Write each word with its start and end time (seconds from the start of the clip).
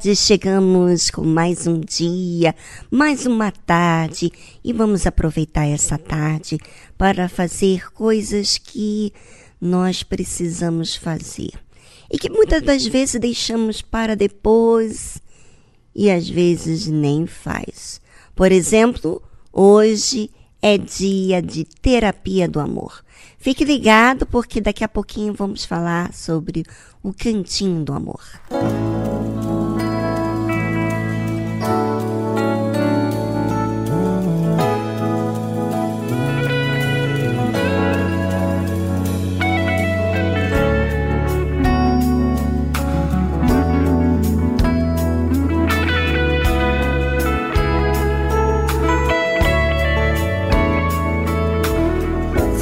Chegamos 0.00 1.10
com 1.10 1.22
mais 1.22 1.66
um 1.66 1.78
dia, 1.78 2.54
mais 2.90 3.26
uma 3.26 3.52
tarde 3.52 4.32
e 4.64 4.72
vamos 4.72 5.06
aproveitar 5.06 5.66
essa 5.66 5.98
tarde 5.98 6.58
para 6.96 7.28
fazer 7.28 7.92
coisas 7.92 8.56
que 8.56 9.12
nós 9.60 10.02
precisamos 10.02 10.96
fazer 10.96 11.50
e 12.10 12.16
que 12.16 12.30
muitas 12.30 12.62
das 12.62 12.86
vezes 12.86 13.20
deixamos 13.20 13.82
para 13.82 14.16
depois 14.16 15.20
e 15.94 16.10
às 16.10 16.26
vezes 16.26 16.86
nem 16.86 17.26
faz. 17.26 18.00
Por 18.34 18.50
exemplo, 18.50 19.22
hoje 19.52 20.30
é 20.62 20.78
dia 20.78 21.42
de 21.42 21.64
terapia 21.64 22.48
do 22.48 22.60
amor. 22.60 23.04
Fique 23.36 23.62
ligado 23.62 24.24
porque 24.24 24.58
daqui 24.58 24.84
a 24.84 24.88
pouquinho 24.88 25.34
vamos 25.34 25.66
falar 25.66 26.14
sobre 26.14 26.64
o 27.02 27.12
cantinho 27.12 27.84
do 27.84 27.92
amor. 27.92 28.22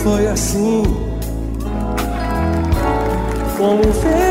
Foi 0.03 0.27
assim 0.29 0.83
como 3.59 3.83
fez. 3.93 4.30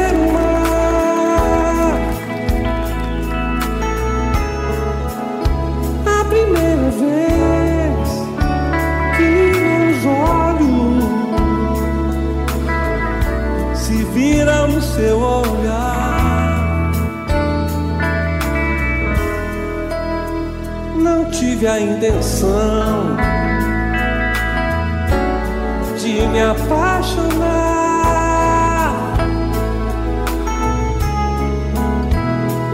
seu 15.00 15.18
olhar. 15.18 16.92
Não 20.98 21.24
tive 21.32 21.68
a 21.68 21.80
intenção 21.80 23.16
de 25.98 26.28
me 26.28 26.42
apaixonar. 26.42 27.80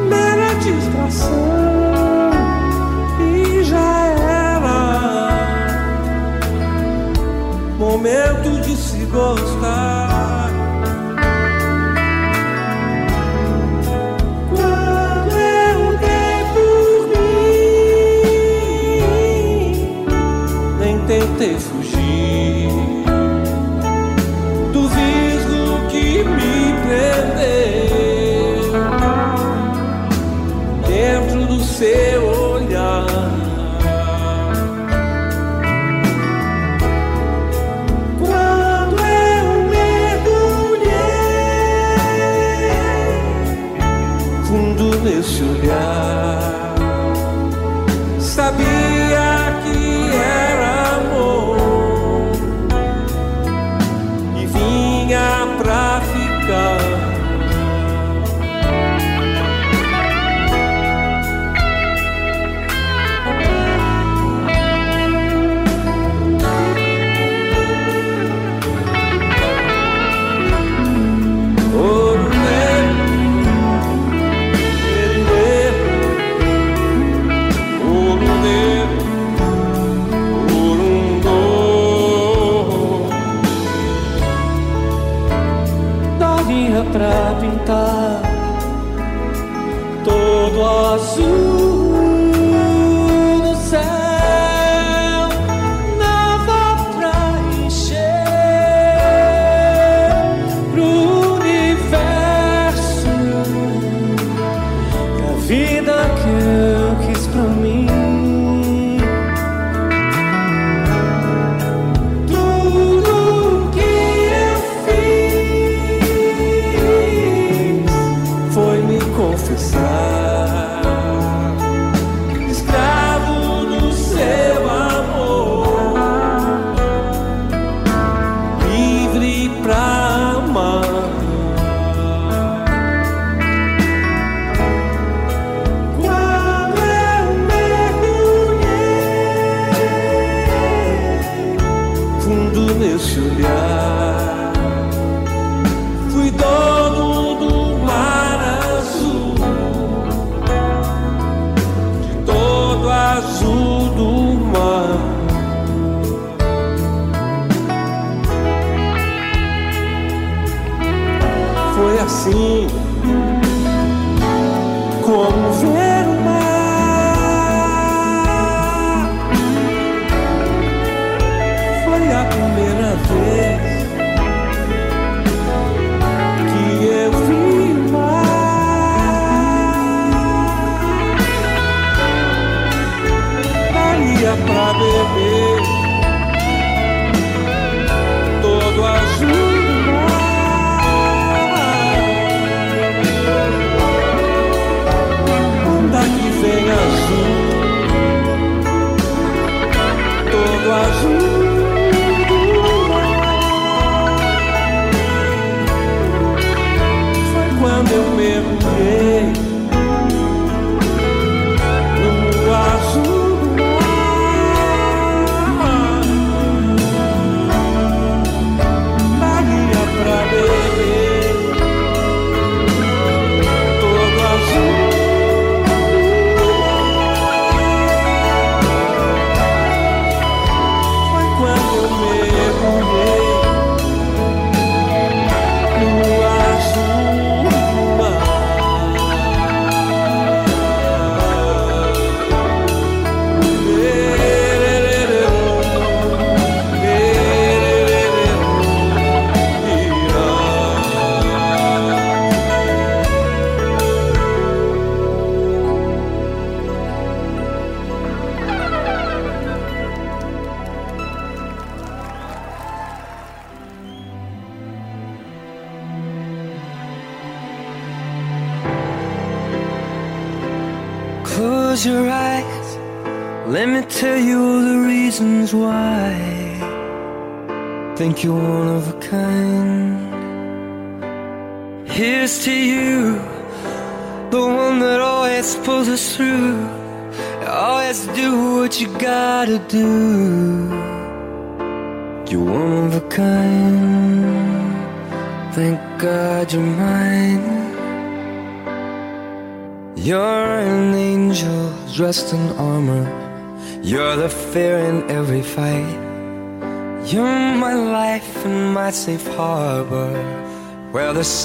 Mera 0.09 0.55
distração 0.55 2.31
e 3.21 3.63
já 3.63 4.05
era 4.17 4.79
momento 7.77 8.49
de 8.61 8.75
se 8.75 9.05
gozar. 9.05 9.54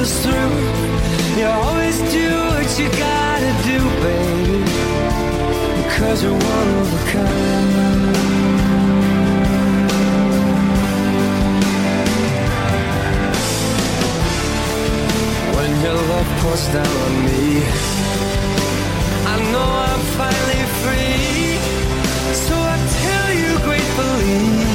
us 0.00 0.22
through. 0.22 0.56
You 1.38 1.46
always 1.46 1.98
do 2.10 2.28
what 2.52 2.68
you 2.80 2.88
gotta 3.08 3.52
do, 3.70 3.78
baby, 4.04 4.58
because 5.82 6.22
you're 6.22 6.32
one 6.32 6.68
of 6.80 6.88
a 6.98 7.02
kind. 7.12 7.70
When 15.56 15.70
your 15.84 15.98
love 16.12 16.28
pours 16.40 16.64
down 16.74 16.94
on 17.06 17.14
me 17.26 17.40
I 19.32 19.36
know 19.52 19.68
I'm 19.88 20.02
finally 20.18 20.64
free. 20.80 21.58
So 22.46 22.54
I 22.56 22.76
tell 23.02 23.28
you 23.42 23.52
gratefully. 23.66 24.69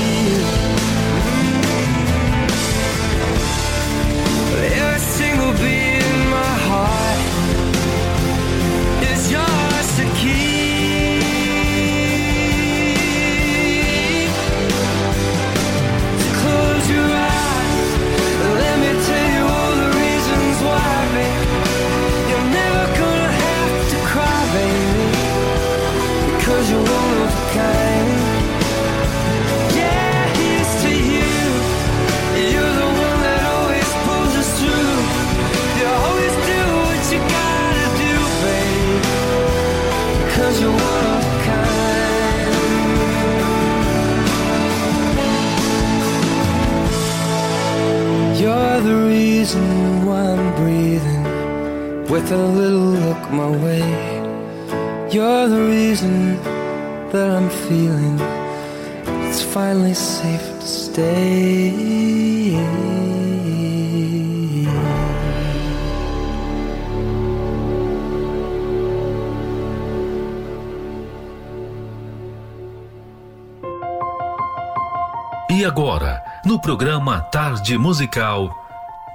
Programa 76.66 77.22
Tarde 77.22 77.78
Musical, 77.78 78.50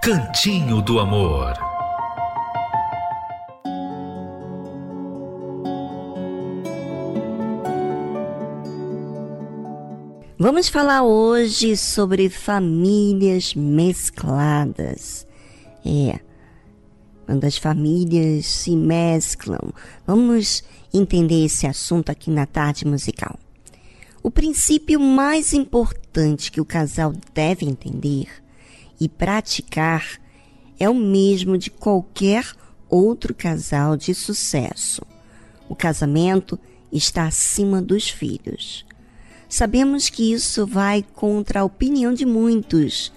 Cantinho 0.00 0.80
do 0.80 1.00
Amor. 1.00 1.58
Vamos 10.38 10.68
falar 10.68 11.02
hoje 11.02 11.76
sobre 11.76 12.30
famílias 12.30 13.52
mescladas. 13.56 15.26
É, 15.84 16.20
quando 17.26 17.44
as 17.46 17.58
famílias 17.58 18.46
se 18.46 18.76
mesclam. 18.76 19.72
Vamos 20.06 20.62
entender 20.94 21.46
esse 21.46 21.66
assunto 21.66 22.10
aqui 22.10 22.30
na 22.30 22.46
tarde 22.46 22.86
musical. 22.86 23.39
O 24.22 24.30
princípio 24.30 25.00
mais 25.00 25.54
importante 25.54 26.52
que 26.52 26.60
o 26.60 26.64
casal 26.64 27.14
deve 27.32 27.64
entender 27.64 28.28
e 29.00 29.08
praticar 29.08 30.20
é 30.78 30.90
o 30.90 30.94
mesmo 30.94 31.56
de 31.56 31.70
qualquer 31.70 32.44
outro 32.86 33.34
casal 33.34 33.96
de 33.96 34.14
sucesso. 34.14 35.00
O 35.70 35.74
casamento 35.74 36.58
está 36.92 37.24
acima 37.24 37.80
dos 37.80 38.10
filhos. 38.10 38.84
Sabemos 39.48 40.10
que 40.10 40.32
isso 40.32 40.66
vai 40.66 41.02
contra 41.14 41.60
a 41.60 41.64
opinião 41.64 42.12
de 42.12 42.26
muitos, 42.26 43.10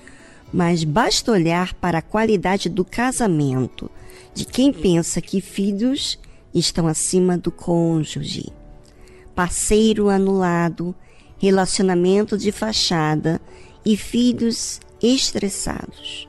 mas 0.53 0.85
basta 0.85 1.33
olhar 1.33 1.73
para 1.73 1.97
a 1.97 2.01
qualidade 2.01 2.69
do 2.69 2.85
casamento 2.85 3.91
de 4.33 4.45
quem 4.45 4.71
pensa 4.71 5.21
que 5.21 5.41
filhos 5.41 6.17
estão 6.53 6.87
acima 6.87 7.37
do 7.37 7.51
cônjuge. 7.51 8.53
Parceiro 9.35 10.09
anulado, 10.09 10.95
relacionamento 11.37 12.37
de 12.37 12.51
fachada 12.51 13.41
e 13.85 13.97
filhos 13.97 14.79
estressados. 15.01 16.27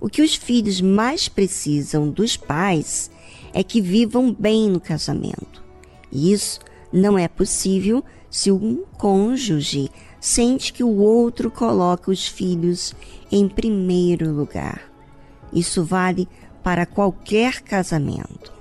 O 0.00 0.08
que 0.08 0.22
os 0.22 0.34
filhos 0.34 0.80
mais 0.80 1.28
precisam 1.28 2.08
dos 2.08 2.36
pais 2.36 3.10
é 3.52 3.62
que 3.62 3.80
vivam 3.80 4.32
bem 4.32 4.70
no 4.70 4.80
casamento. 4.80 5.64
E 6.12 6.32
isso 6.32 6.60
não 6.92 7.18
é 7.18 7.26
possível 7.26 8.04
se 8.30 8.52
um 8.52 8.84
cônjuge 8.96 9.90
sente 10.20 10.72
que 10.72 10.84
o 10.84 10.96
outro 10.98 11.50
coloca 11.50 12.10
os 12.10 12.26
filhos 12.26 12.94
em 13.30 13.48
primeiro 13.48 14.30
lugar. 14.30 14.82
Isso 15.52 15.84
vale 15.84 16.28
para 16.62 16.86
qualquer 16.86 17.62
casamento. 17.62 18.52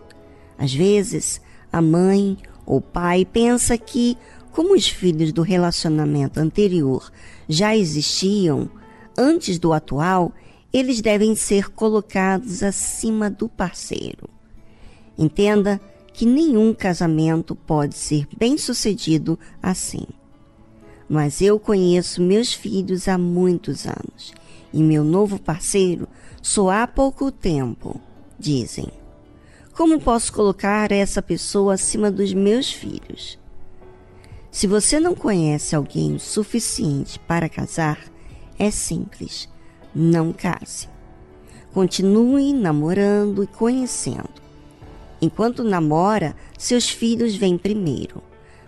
Às 0.57 0.73
vezes, 0.73 1.41
a 1.71 1.81
mãe 1.81 2.37
ou 2.67 2.81
pai 2.81 3.25
pensa 3.25 3.77
que, 3.77 4.17
como 4.51 4.75
os 4.75 4.89
filhos 4.89 5.31
do 5.31 5.41
relacionamento 5.41 6.39
anterior 6.39 7.09
já 7.47 7.75
existiam 7.75 8.69
antes 9.17 9.57
do 9.57 9.71
atual, 9.71 10.33
eles 10.71 11.01
devem 11.01 11.33
ser 11.33 11.69
colocados 11.69 12.61
acima 12.61 13.29
do 13.29 13.47
parceiro. 13.47 14.29
Entenda 15.17 15.79
que 16.13 16.25
nenhum 16.25 16.73
casamento 16.73 17.55
pode 17.55 17.95
ser 17.95 18.27
bem-sucedido 18.37 19.39
assim. 19.63 20.05
Mas 21.07 21.41
eu 21.41 21.57
conheço 21.57 22.21
meus 22.21 22.53
filhos 22.53 23.07
há 23.07 23.17
muitos 23.17 23.87
anos 23.87 24.33
e 24.73 24.83
meu 24.83 25.03
novo 25.03 25.39
parceiro 25.39 26.07
só 26.41 26.69
há 26.69 26.85
pouco 26.85 27.31
tempo, 27.31 27.99
dizem. 28.37 28.87
Como 29.77 29.99
posso 29.99 30.33
colocar 30.33 30.91
essa 30.91 31.21
pessoa 31.21 31.75
acima 31.75 32.09
dos 32.09 32.33
meus 32.33 32.73
filhos? 32.73 33.37
Se 34.49 34.65
você 34.65 34.99
não 34.99 35.13
conhece 35.13 35.75
alguém 35.75 36.15
o 36.15 36.19
suficiente 36.19 37.19
para 37.19 37.47
casar, 37.47 37.99
é 38.57 38.71
simples, 38.71 39.47
não 39.93 40.33
case. 40.33 40.89
Continue 41.75 42.53
namorando 42.53 43.43
e 43.43 43.45
conhecendo. 43.45 44.41
Enquanto 45.21 45.63
namora, 45.63 46.35
seus 46.57 46.89
filhos 46.89 47.35
vêm 47.35 47.55
primeiro. 47.55 48.23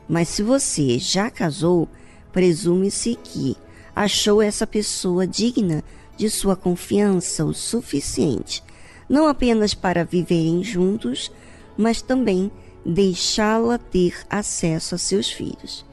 Mas 0.08 0.28
se 0.30 0.44
você 0.44 1.00
já 1.00 1.32
casou, 1.32 1.90
presume-se 2.32 3.16
que 3.16 3.58
achou 3.96 4.44
essa 4.44 4.68
pessoa 4.68 5.26
digna 5.26 5.84
de 6.16 6.30
sua 6.30 6.56
confiança 6.56 7.44
o 7.44 7.52
suficiente, 7.52 8.64
não 9.10 9.28
apenas 9.28 9.74
para 9.74 10.06
viverem 10.06 10.64
juntos, 10.64 11.32
mas 11.76 12.02
também 12.02 12.52
deixá-la 12.86 13.78
ter 13.78 14.14
acesso 14.30 14.96
a 14.96 14.98
seus 14.98 15.32
filhos. 15.32 15.86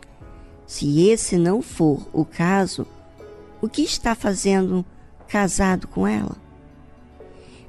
Se 0.66 1.08
esse 1.08 1.36
não 1.36 1.62
for 1.62 2.06
o 2.12 2.24
caso, 2.24 2.86
o 3.62 3.68
que 3.68 3.82
está 3.82 4.14
fazendo 4.14 4.84
casado 5.26 5.88
com 5.88 6.06
ela? 6.06 6.36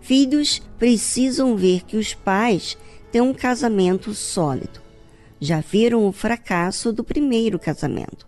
Filhos 0.01 0.61
precisam 0.77 1.55
ver 1.55 1.83
que 1.83 1.97
os 1.97 2.13
pais 2.13 2.77
têm 3.11 3.21
um 3.21 3.33
casamento 3.33 4.13
sólido. 4.13 4.81
Já 5.39 5.59
viram 5.59 6.07
o 6.07 6.11
fracasso 6.11 6.91
do 6.91 7.03
primeiro 7.03 7.59
casamento. 7.59 8.27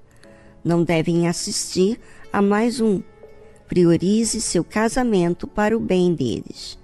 Não 0.63 0.83
devem 0.83 1.27
assistir 1.27 1.99
a 2.31 2.41
mais 2.41 2.79
um. 2.79 3.01
Priorize 3.67 4.41
seu 4.41 4.63
casamento 4.63 5.47
para 5.47 5.75
o 5.75 5.79
bem 5.79 6.13
deles. 6.13 6.77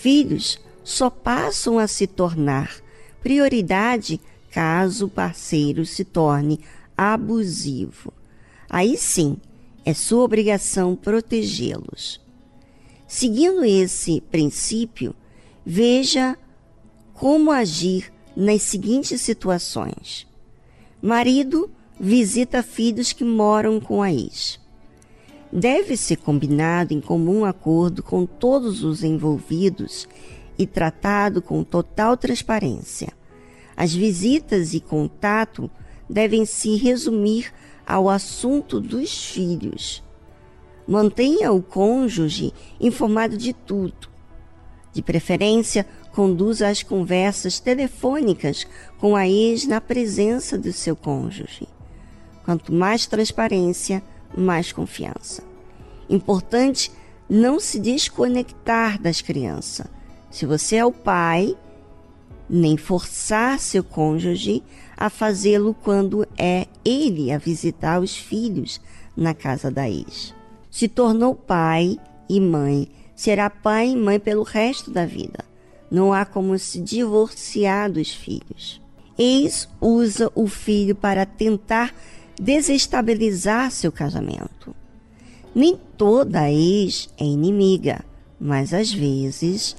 Filhos 0.00 0.58
só 0.82 1.10
passam 1.10 1.78
a 1.78 1.86
se 1.86 2.06
tornar 2.06 2.74
prioridade 3.22 4.18
caso 4.50 5.04
o 5.04 5.10
parceiro 5.10 5.84
se 5.84 6.06
torne 6.06 6.58
abusivo. 6.96 8.10
Aí 8.66 8.96
sim, 8.96 9.36
é 9.84 9.92
sua 9.92 10.24
obrigação 10.24 10.96
protegê-los. 10.96 12.18
Seguindo 13.06 13.62
esse 13.62 14.22
princípio, 14.22 15.14
veja 15.66 16.34
como 17.12 17.50
agir 17.50 18.10
nas 18.34 18.62
seguintes 18.62 19.20
situações. 19.20 20.26
Marido 21.02 21.70
visita 21.98 22.62
filhos 22.62 23.12
que 23.12 23.22
moram 23.22 23.78
com 23.78 24.02
a 24.02 24.10
ex. 24.10 24.59
Deve 25.52 25.96
ser 25.96 26.16
combinado 26.16 26.94
em 26.94 27.00
comum 27.00 27.44
acordo 27.44 28.02
com 28.02 28.24
todos 28.24 28.84
os 28.84 29.02
envolvidos 29.02 30.08
e 30.56 30.66
tratado 30.66 31.42
com 31.42 31.64
total 31.64 32.16
transparência. 32.16 33.12
As 33.76 33.92
visitas 33.92 34.74
e 34.74 34.80
contato 34.80 35.68
devem 36.08 36.44
se 36.44 36.76
resumir 36.76 37.52
ao 37.84 38.08
assunto 38.08 38.80
dos 38.80 39.32
filhos. 39.32 40.02
Mantenha 40.86 41.50
o 41.50 41.62
cônjuge 41.62 42.52
informado 42.80 43.36
de 43.36 43.52
tudo. 43.52 44.08
De 44.92 45.02
preferência, 45.02 45.86
conduza 46.12 46.68
as 46.68 46.82
conversas 46.82 47.58
telefônicas 47.58 48.66
com 48.98 49.16
a 49.16 49.28
ex 49.28 49.66
na 49.66 49.80
presença 49.80 50.58
do 50.58 50.72
seu 50.72 50.94
cônjuge. 50.94 51.66
Quanto 52.44 52.72
mais 52.72 53.06
transparência, 53.06 54.02
mais 54.36 54.72
confiança. 54.72 55.42
Importante 56.08 56.90
não 57.28 57.60
se 57.60 57.78
desconectar 57.78 59.00
das 59.00 59.20
crianças 59.20 59.86
se 60.30 60.46
você 60.46 60.76
é 60.76 60.84
o 60.84 60.92
pai, 60.92 61.56
nem 62.48 62.76
forçar 62.76 63.58
seu 63.58 63.82
cônjuge 63.82 64.62
a 64.96 65.10
fazê-lo 65.10 65.74
quando 65.74 66.26
é 66.38 66.66
ele 66.84 67.32
a 67.32 67.38
visitar 67.38 68.00
os 68.00 68.16
filhos 68.16 68.80
na 69.16 69.34
casa 69.34 69.70
da 69.70 69.90
ex. 69.90 70.34
Se 70.70 70.86
tornou 70.86 71.34
pai 71.34 71.98
e 72.28 72.40
mãe, 72.40 72.88
será 73.16 73.50
pai 73.50 73.88
e 73.88 73.96
mãe 73.96 74.20
pelo 74.20 74.44
resto 74.44 74.90
da 74.90 75.04
vida. 75.04 75.44
Não 75.90 76.12
há 76.12 76.24
como 76.24 76.56
se 76.58 76.80
divorciar 76.80 77.90
dos 77.90 78.12
filhos. 78.12 78.80
Ex 79.18 79.68
usa 79.80 80.30
o 80.34 80.46
filho 80.46 80.94
para 80.94 81.26
tentar 81.26 81.92
desestabilizar 82.40 83.70
seu 83.70 83.92
casamento. 83.92 84.74
Nem 85.54 85.78
toda 85.96 86.50
ex 86.50 87.08
é 87.18 87.24
inimiga, 87.24 88.04
mas 88.40 88.74
às 88.74 88.92
vezes 88.92 89.76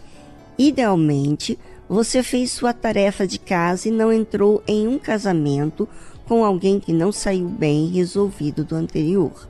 Idealmente, 0.64 1.58
você 1.90 2.22
fez 2.22 2.52
sua 2.52 2.72
tarefa 2.72 3.26
de 3.26 3.40
casa 3.40 3.88
e 3.88 3.92
não 3.92 4.14
entrou 4.14 4.62
em 4.68 4.88
um 4.88 5.00
casamento 5.00 5.90
com 6.28 6.46
alguém 6.46 6.80
que 6.80 6.94
não 6.94 7.12
saiu 7.12 7.50
bem 7.50 7.88
resolvido 7.88 8.64
do 8.64 8.76
anterior. 8.76 9.50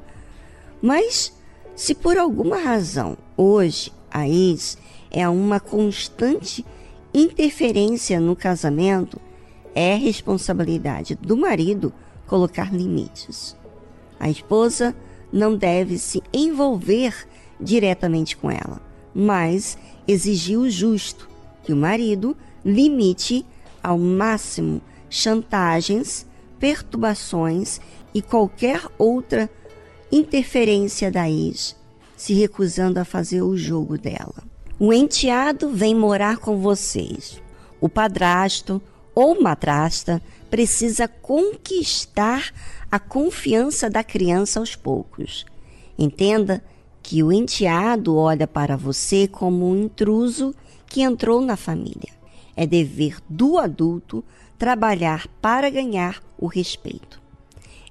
Mas, 0.82 1.34
se 1.76 1.94
por 1.94 2.18
alguma 2.18 2.56
razão 2.56 3.18
hoje 3.36 3.92
a 4.10 4.26
ex 4.26 4.78
é 5.12 5.28
uma 5.28 5.60
constante 5.60 6.66
interferência 7.14 8.18
no 8.18 8.34
casamento, 8.34 9.20
é 9.76 9.96
responsabilidade 9.96 11.16
do 11.16 11.36
marido 11.36 11.94
colocar 12.32 12.74
limites. 12.74 13.58
A 14.18 14.30
esposa 14.30 14.96
não 15.34 15.58
deve 15.58 16.00
se 16.00 16.24
envolver 16.32 17.28
diretamente 17.60 18.38
com 18.38 18.50
ela, 18.50 18.82
mas 19.14 19.78
exigiu 20.08 20.62
o 20.62 20.70
justo 20.70 21.30
que 21.62 21.74
o 21.74 21.76
marido 21.76 22.36
limite 22.64 23.46
ao 23.84 23.98
máximo 23.98 24.82
chantagens, 25.10 26.26
perturbações 26.58 27.82
e 28.14 28.22
qualquer 28.22 28.82
outra 28.98 29.50
interferência 30.10 31.12
da 31.12 31.30
ex, 31.30 31.76
se 32.16 32.34
recusando 32.34 32.98
a 32.98 33.04
fazer 33.04 33.42
o 33.42 33.58
jogo 33.58 33.98
dela. 33.98 34.42
O 34.80 34.94
enteado 34.94 35.70
vem 35.70 35.94
morar 35.94 36.38
com 36.38 36.58
vocês. 36.58 37.42
O 37.82 37.90
padrasto 37.90 38.82
ou 39.14 39.42
madrasta 39.42 40.22
precisa 40.50 41.08
conquistar 41.08 42.52
a 42.92 43.00
confiança 43.00 43.90
da 43.90 44.04
criança 44.04 44.60
aos 44.60 44.76
poucos. 44.76 45.46
Entenda 45.98 46.64
que 47.02 47.24
o 47.24 47.32
enteado 47.32 48.16
olha 48.16 48.48
para 48.48 48.76
você 48.76 49.28
como 49.28 49.70
um 49.70 49.84
intruso 49.84 50.54
que 50.88 51.02
entrou 51.02 51.42
na 51.42 51.56
família. 51.56 52.12
É 52.56 52.68
dever 52.68 53.18
do 53.30 53.58
adulto 53.58 54.24
trabalhar 54.58 55.28
para 55.42 55.70
ganhar 55.70 56.22
o 56.38 56.48
respeito. 56.48 57.22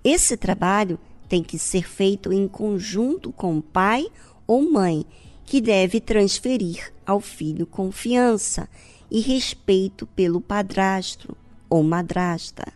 Esse 0.04 0.37
trabalho 0.37 0.98
tem 1.28 1.42
que 1.42 1.59
ser 1.59 1.88
feito 1.88 2.33
em 2.33 2.46
conjunto 2.46 3.33
com 3.33 3.59
o 3.59 3.62
pai 3.62 4.06
ou 4.46 4.70
mãe, 4.70 5.06
que 5.44 5.61
deve 5.61 6.00
transferir 6.00 6.92
ao 7.04 7.20
filho 7.20 7.66
confiança 7.66 8.68
e 9.11 9.20
respeito 9.20 10.07
pelo 10.07 10.40
padrasto 10.40 11.37
ou 11.68 11.83
madrasta. 11.83 12.73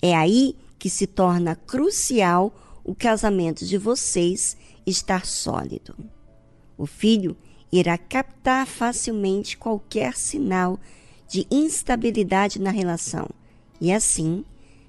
É 0.00 0.14
aí 0.14 0.56
que 0.78 0.90
se 0.90 1.06
torna 1.06 1.54
crucial 1.54 2.52
o 2.84 2.94
casamento 2.94 3.64
de 3.64 3.78
vocês 3.78 4.56
estar 4.84 5.24
sólido. 5.24 5.94
O 6.76 6.86
filho 6.86 7.36
irá 7.70 7.96
captar 7.96 8.66
facilmente 8.66 9.56
qualquer 9.56 10.16
sinal 10.16 10.78
de 11.28 11.46
instabilidade 11.50 12.60
na 12.60 12.70
relação 12.70 13.28
e, 13.80 13.92
assim, 13.92 14.44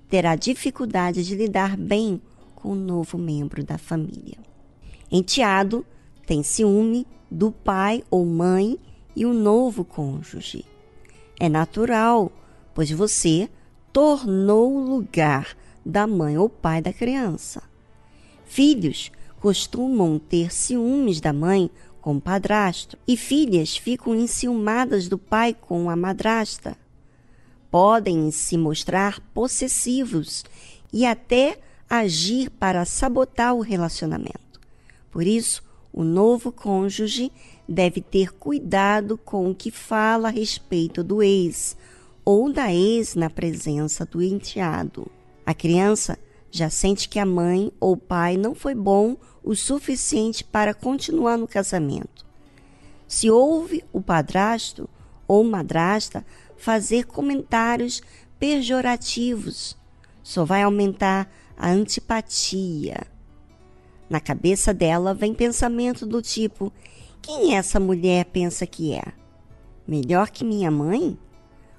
terá 0.10 0.36
dificuldade 0.36 1.24
de 1.24 1.36
lidar 1.36 1.78
bem 1.78 2.22
com 2.56 2.72
o 2.72 2.76
novo 2.76 3.18
membro 3.18 3.64
da 3.64 3.78
família. 3.78 4.38
Enteado 5.12 5.86
tem 6.26 6.44
ciúme 6.44 7.06
do 7.30 7.52
pai 7.52 8.04
ou 8.10 8.26
mãe 8.26 8.80
e 9.16 9.26
o 9.26 9.34
novo 9.34 9.84
cônjuge. 9.84 10.66
É 11.40 11.50
natural, 11.50 12.32
pois 12.74 12.92
você 12.92 13.50
tornou 13.92 14.76
o 14.76 14.86
lugar 14.86 15.56
da 15.86 16.08
mãe 16.08 16.38
ou 16.38 16.50
pai 16.50 16.82
da 16.82 16.94
criança. 16.94 17.64
Filhos 18.46 19.12
costumam 19.40 20.18
ter 20.18 20.54
ciúmes 20.54 21.20
da 21.20 21.34
mãe 21.34 21.70
com 22.00 22.18
o 22.18 22.22
padrasto 22.22 22.98
e 23.08 23.16
filhas 23.16 23.78
ficam 23.78 24.16
enciumadas 24.16 25.08
do 25.08 25.18
pai 25.18 25.54
com 25.54 25.90
a 25.90 25.96
madrasta. 25.96 26.78
Podem 27.70 28.30
se 28.30 28.58
mostrar 28.58 29.20
possessivos 29.34 30.44
e 30.92 31.06
até 31.06 31.58
agir 31.90 32.50
para 32.50 32.86
sabotar 32.86 33.54
o 33.56 33.62
relacionamento. 33.62 34.60
Por 35.10 35.26
isso, 35.26 35.64
o 35.92 36.04
novo 36.04 36.52
cônjuge 36.52 37.32
deve 37.68 38.02
ter 38.02 38.34
cuidado 38.34 39.18
com 39.18 39.50
o 39.50 39.56
que 39.56 39.72
fala 39.72 40.28
a 40.28 40.32
respeito 40.32 41.04
do 41.04 41.24
ex 41.24 41.78
ou 42.26 42.52
da 42.52 42.74
ex 42.74 43.16
na 43.16 43.30
presença 43.30 44.06
do 44.06 44.22
enteado. 44.22 45.10
A 45.46 45.54
criança 45.54 46.18
já 46.52 46.70
sente 46.70 47.10
que 47.10 47.20
a 47.20 47.26
mãe 47.26 47.72
ou 47.80 47.98
pai 47.98 48.38
não 48.38 48.54
foi 48.54 48.76
bom 48.76 49.18
o 49.44 49.56
suficiente 49.56 50.44
para 50.44 50.74
continuar 50.74 51.38
no 51.38 51.48
casamento. 51.48 52.26
Se 53.08 53.30
ouve 53.30 53.84
o 53.92 54.02
padrasto 54.02 54.90
ou 55.28 55.44
madrasta 55.44 56.26
fazer 56.56 57.06
comentários 57.06 58.02
pejorativos, 58.40 59.78
só 60.22 60.46
vai 60.46 60.64
aumentar 60.64 61.30
a 61.58 61.70
antipatia. 61.70 63.06
Na 64.10 64.20
cabeça 64.20 64.74
dela 64.74 65.14
vem 65.14 65.34
pensamento 65.34 66.06
do 66.06 66.22
tipo: 66.22 66.72
quem 67.24 67.56
essa 67.56 67.80
mulher 67.80 68.26
pensa 68.26 68.68
que 68.68 68.94
é? 68.94 69.02
Melhor 69.88 70.30
que 70.30 70.44
minha 70.44 70.70
mãe? 70.70 71.18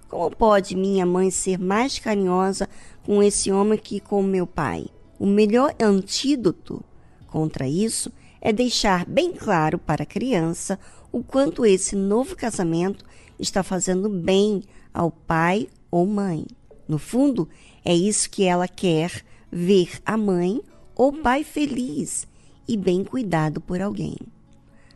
Como 0.08 0.34
pode 0.34 0.74
minha 0.74 1.04
mãe 1.04 1.30
ser 1.30 1.58
mais 1.58 1.98
carinhosa 1.98 2.66
com 3.04 3.22
esse 3.22 3.52
homem 3.52 3.78
que 3.78 4.00
com 4.00 4.22
meu 4.22 4.46
pai? 4.46 4.86
O 5.18 5.26
melhor 5.26 5.74
antídoto 5.78 6.82
contra 7.26 7.68
isso 7.68 8.10
é 8.40 8.52
deixar 8.52 9.04
bem 9.04 9.32
claro 9.32 9.78
para 9.78 10.04
a 10.04 10.06
criança 10.06 10.78
o 11.12 11.22
quanto 11.22 11.66
esse 11.66 11.94
novo 11.94 12.34
casamento 12.34 13.04
está 13.38 13.62
fazendo 13.62 14.08
bem 14.08 14.62
ao 14.94 15.10
pai 15.10 15.68
ou 15.90 16.06
mãe. 16.06 16.46
No 16.88 16.98
fundo, 16.98 17.48
é 17.84 17.94
isso 17.94 18.30
que 18.30 18.44
ela 18.44 18.66
quer 18.66 19.22
ver 19.52 19.90
a 20.06 20.16
mãe 20.16 20.62
ou 20.96 21.12
pai 21.12 21.44
feliz 21.44 22.26
e 22.66 22.78
bem 22.78 23.04
cuidado 23.04 23.60
por 23.60 23.82
alguém. 23.82 24.16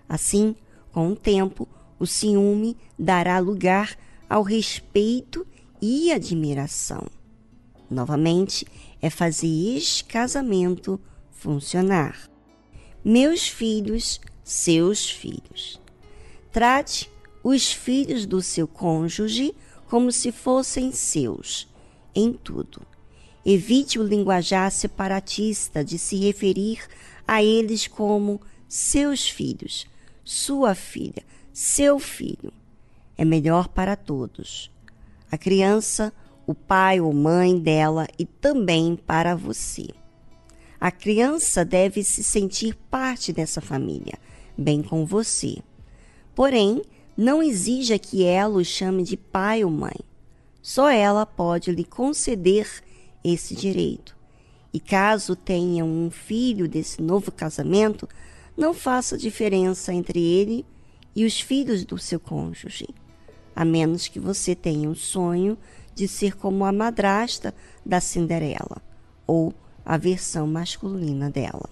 Assim, 0.09 0.57
com 0.92 1.12
o 1.12 1.16
tempo, 1.16 1.68
o 1.99 2.07
ciúme 2.07 2.77
dará 2.99 3.38
lugar 3.38 3.97
ao 4.29 4.42
respeito 4.42 5.47
e 5.81 6.12
admiração. 6.12 7.07
Novamente, 7.90 8.66
é 9.01 9.09
fazer 9.11 9.77
este 9.77 10.05
casamento 10.05 11.01
funcionar. 11.31 12.29
Meus 13.05 13.47
filhos, 13.47 14.21
seus 14.42 15.09
filhos. 15.09 15.81
Trate 16.51 17.11
os 17.42 17.73
filhos 17.73 18.27
do 18.27 18.42
seu 18.42 18.66
cônjuge 18.66 19.55
como 19.87 20.12
se 20.12 20.33
fossem 20.33 20.92
seus, 20.92 21.68
em 22.14 22.33
tudo. 22.33 22.83
Evite 23.44 23.99
o 23.99 24.03
linguajar 24.03 24.71
separatista 24.71 25.85
de 25.85 25.99
se 25.99 26.16
referir 26.16 26.81
a 27.27 27.42
eles 27.42 27.87
como 27.87 28.40
seus 28.68 29.29
filhos, 29.29 29.87
sua 30.29 30.75
filha, 30.75 31.23
seu 31.55 31.99
filho. 31.99 32.53
É 33.17 33.25
melhor 33.25 33.67
para 33.67 33.97
todos. 33.97 34.71
A 35.33 35.38
criança, 35.38 36.12
o 36.47 36.55
pai 36.55 37.01
ou 37.01 37.14
mãe 37.14 37.59
dela 37.59 38.07
e 38.19 38.27
também 38.27 38.95
para 38.95 39.35
você. 39.35 39.88
A 40.79 40.91
criança 40.91 41.64
deve 41.64 42.05
se 42.05 42.23
sentir 42.23 42.75
parte 42.91 43.33
dessa 43.33 43.62
família, 43.62 44.19
bem 44.57 44.83
com 44.83 45.07
você. 45.07 45.62
Porém, 46.35 46.83
não 47.17 47.43
exija 47.43 47.99
que 47.99 48.23
ela 48.23 48.59
o 48.59 48.64
chame 48.64 49.05
de 49.05 49.17
pai 49.17 49.64
ou 49.64 49.71
mãe. 49.71 49.97
Só 50.61 50.91
ela 50.91 51.25
pode 51.25 51.73
lhe 51.73 51.85
conceder 51.85 52.69
esse 53.25 53.55
direito. 53.55 54.14
E 54.75 54.79
caso 54.79 55.35
tenha 55.35 55.87
um 55.87 56.11
filho 56.11 56.69
desse 56.69 57.01
novo 57.01 57.33
casamento, 57.33 58.07
não 58.59 58.75
faça 58.75 59.16
diferença 59.16 59.94
entre 59.94 60.21
ele 60.21 60.66
e 61.14 61.25
os 61.25 61.40
filhos 61.40 61.85
do 61.85 61.97
seu 61.97 62.18
cônjuge, 62.18 62.88
a 63.55 63.64
menos 63.64 64.09
que 64.09 64.18
você 64.18 64.53
tenha 64.53 64.90
o 64.90 64.97
sonho 64.97 65.57
de 65.94 66.09
ser 66.09 66.37
como 66.37 66.64
a 66.64 66.73
madrasta 66.73 67.55
da 67.87 68.01
Cinderela 68.01 68.83
ou 69.25 69.55
a 69.85 69.97
versão 69.97 70.44
masculina 70.49 71.31
dela. 71.31 71.71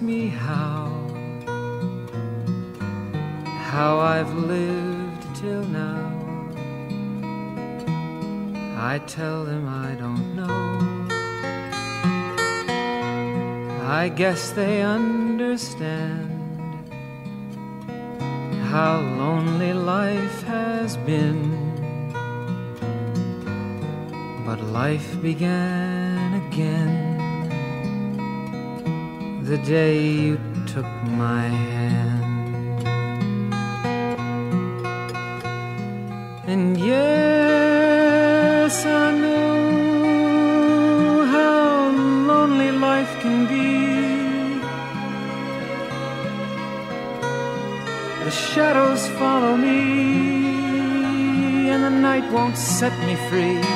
Me 0.00 0.28
how. 0.28 0.92
how 3.70 3.98
I've 3.98 4.32
lived 4.34 5.22
till 5.36 5.62
now. 5.64 6.04
I 8.76 8.98
tell 9.06 9.44
them 9.44 9.64
I 9.68 9.90
don't 10.02 10.26
know. 10.38 10.68
I 14.00 14.08
guess 14.08 14.50
they 14.52 14.82
understand 14.82 16.30
how 18.72 19.00
lonely 19.22 19.72
life 19.72 20.42
has 20.44 20.96
been. 20.98 21.40
But 24.46 24.60
life 24.80 25.10
began 25.20 26.42
again 26.46 26.87
the 29.48 29.58
day 29.58 30.06
you 30.06 30.38
took 30.66 30.86
my 31.24 31.40
hand. 31.40 32.86
And 36.46 36.76
yes, 36.76 38.84
I 38.84 39.10
know 39.22 41.24
how 41.32 41.90
lonely 42.30 42.72
life 42.72 43.12
can 43.22 43.46
be. 43.46 44.60
The 48.24 48.30
shadows 48.30 49.08
follow 49.18 49.56
me, 49.56 49.80
and 51.70 51.84
the 51.84 51.94
night 52.08 52.30
won't 52.30 52.58
set 52.58 52.92
me 53.06 53.16
free. 53.30 53.67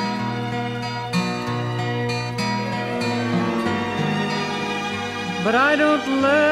Let. 6.07 6.52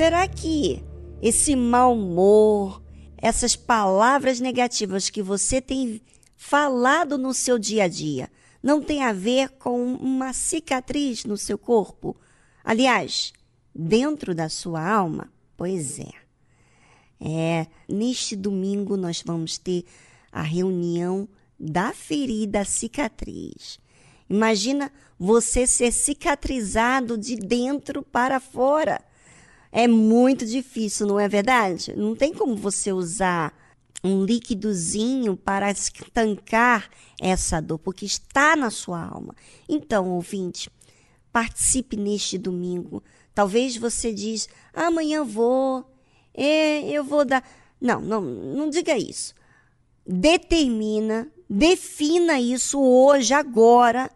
Será 0.00 0.26
que 0.26 0.82
esse 1.20 1.54
mau 1.54 1.92
humor, 1.94 2.82
essas 3.18 3.54
palavras 3.54 4.40
negativas 4.40 5.10
que 5.10 5.22
você 5.22 5.60
tem 5.60 6.00
falado 6.38 7.18
no 7.18 7.34
seu 7.34 7.58
dia 7.58 7.84
a 7.84 7.86
dia, 7.86 8.30
não 8.62 8.80
tem 8.80 9.04
a 9.04 9.12
ver 9.12 9.50
com 9.58 9.92
uma 9.92 10.32
cicatriz 10.32 11.26
no 11.26 11.36
seu 11.36 11.58
corpo? 11.58 12.16
Aliás, 12.64 13.34
dentro 13.74 14.34
da 14.34 14.48
sua 14.48 14.82
alma? 14.82 15.30
Pois 15.54 15.98
é. 16.00 16.12
É, 17.20 17.66
neste 17.86 18.34
domingo 18.34 18.96
nós 18.96 19.22
vamos 19.22 19.58
ter 19.58 19.84
a 20.32 20.40
reunião 20.40 21.28
da 21.58 21.92
ferida 21.92 22.64
cicatriz. 22.64 23.78
Imagina 24.30 24.90
você 25.18 25.66
ser 25.66 25.92
cicatrizado 25.92 27.18
de 27.18 27.36
dentro 27.36 28.02
para 28.02 28.40
fora. 28.40 29.09
É 29.72 29.86
muito 29.86 30.44
difícil, 30.44 31.06
não 31.06 31.18
é 31.18 31.28
verdade? 31.28 31.94
Não 31.96 32.16
tem 32.16 32.34
como 32.34 32.56
você 32.56 32.92
usar 32.92 33.54
um 34.02 34.24
líquidozinho 34.24 35.36
para 35.36 35.70
estancar 35.70 36.88
essa 37.20 37.60
dor, 37.60 37.78
porque 37.78 38.04
está 38.04 38.56
na 38.56 38.70
sua 38.70 39.04
alma. 39.04 39.34
Então, 39.68 40.08
ouvinte, 40.08 40.70
participe 41.32 41.96
neste 41.96 42.38
domingo. 42.38 43.02
Talvez 43.34 43.76
você 43.76 44.12
diz, 44.12 44.48
amanhã 44.72 45.22
vou, 45.22 45.84
é, 46.34 46.88
eu 46.90 47.04
vou 47.04 47.24
dar. 47.24 47.46
Não, 47.80 48.00
não, 48.00 48.20
não 48.20 48.70
diga 48.70 48.96
isso. 48.96 49.34
Determina, 50.06 51.30
defina 51.48 52.40
isso 52.40 52.80
hoje, 52.80 53.32
agora, 53.34 54.10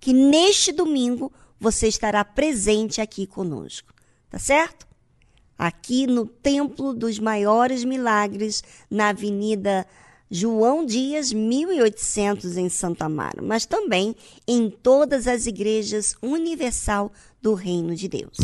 que 0.00 0.12
neste 0.12 0.72
domingo 0.72 1.32
você 1.58 1.88
estará 1.88 2.24
presente 2.24 3.00
aqui 3.00 3.26
conosco. 3.26 3.94
Tá 4.28 4.38
certo? 4.38 4.87
Aqui 5.58 6.06
no 6.06 6.24
Templo 6.24 6.94
dos 6.94 7.18
Maiores 7.18 7.84
Milagres, 7.84 8.62
na 8.88 9.08
Avenida 9.08 9.84
João 10.30 10.86
Dias, 10.86 11.32
1800, 11.32 12.56
em 12.56 12.68
Santa 12.68 13.06
Amaro, 13.06 13.42
mas 13.42 13.66
também 13.66 14.14
em 14.46 14.70
todas 14.70 15.26
as 15.26 15.46
igrejas 15.46 16.14
universal 16.22 17.10
do 17.42 17.54
Reino 17.54 17.94
de 17.94 18.08
Deus. 18.08 18.36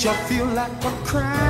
Don't 0.00 0.16
you 0.16 0.24
feel 0.28 0.46
like 0.46 0.82
a 0.82 0.90
crying? 1.04 1.49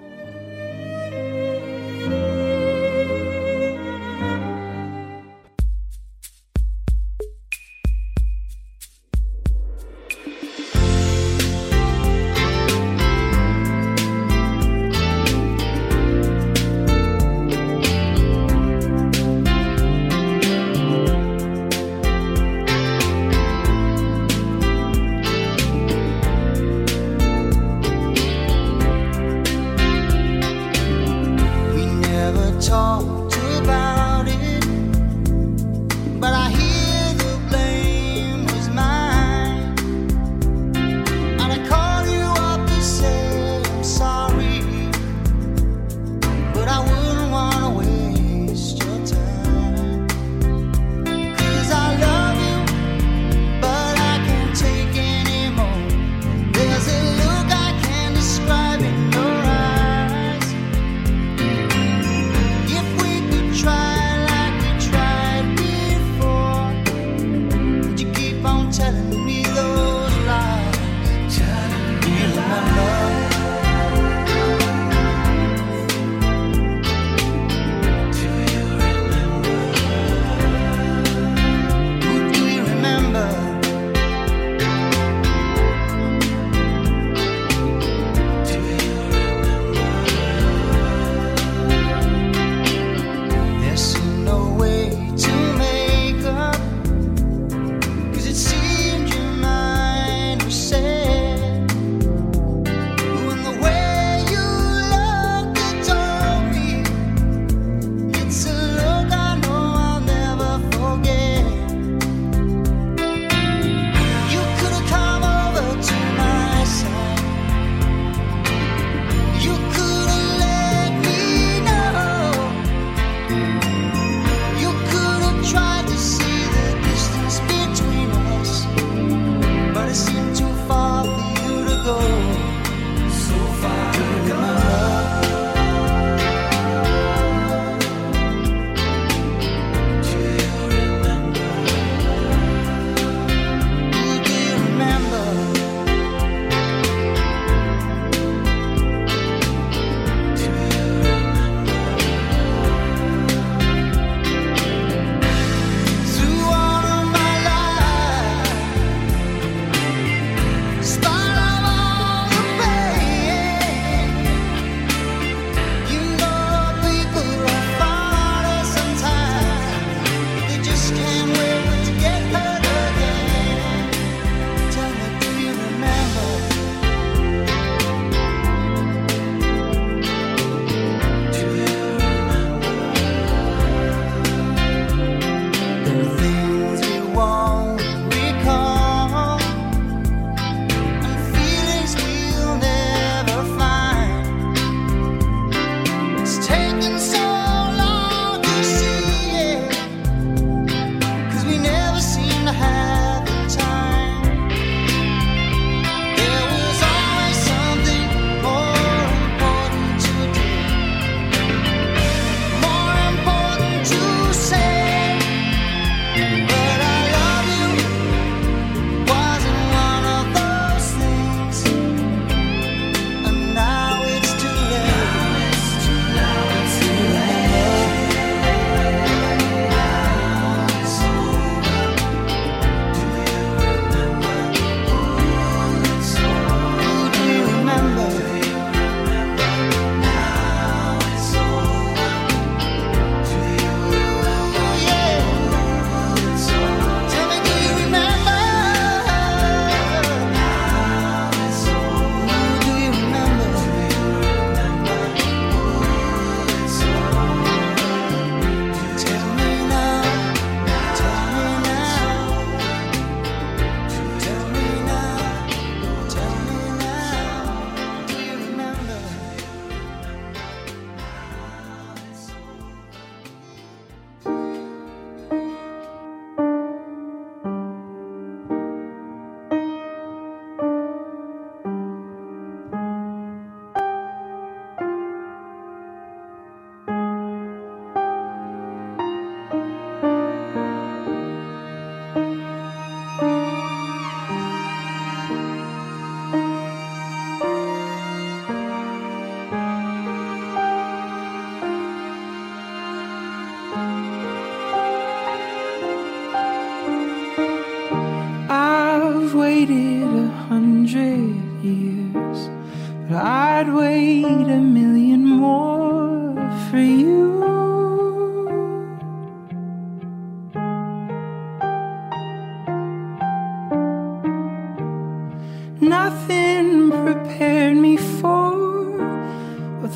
Nothing 325.81 326.91
prepared 326.91 327.75
me 327.75 327.97
for 327.97 328.51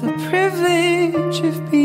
the 0.02 0.12
privilege 0.30 1.42
of 1.42 1.70
being 1.70 1.85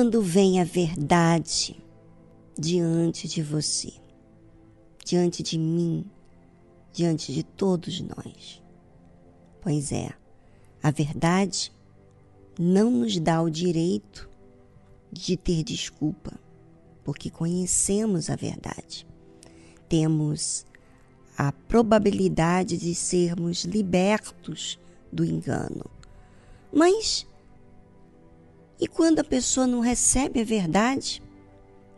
Quando 0.00 0.22
vem 0.22 0.58
a 0.58 0.64
verdade 0.64 1.76
diante 2.58 3.28
de 3.28 3.42
você, 3.42 3.92
diante 5.04 5.42
de 5.42 5.58
mim, 5.58 6.06
diante 6.90 7.34
de 7.34 7.42
todos 7.42 8.00
nós? 8.00 8.62
Pois 9.60 9.92
é, 9.92 10.08
a 10.82 10.90
verdade 10.90 11.70
não 12.58 12.90
nos 12.90 13.18
dá 13.18 13.42
o 13.42 13.50
direito 13.50 14.26
de 15.12 15.36
ter 15.36 15.62
desculpa, 15.62 16.32
porque 17.04 17.28
conhecemos 17.28 18.30
a 18.30 18.36
verdade. 18.36 19.06
Temos 19.86 20.64
a 21.36 21.52
probabilidade 21.52 22.78
de 22.78 22.94
sermos 22.94 23.66
libertos 23.66 24.80
do 25.12 25.26
engano. 25.26 25.84
Mas 26.72 27.26
e 28.80 28.88
quando 28.88 29.18
a 29.18 29.24
pessoa 29.24 29.66
não 29.66 29.80
recebe 29.80 30.40
a 30.40 30.44
verdade? 30.44 31.22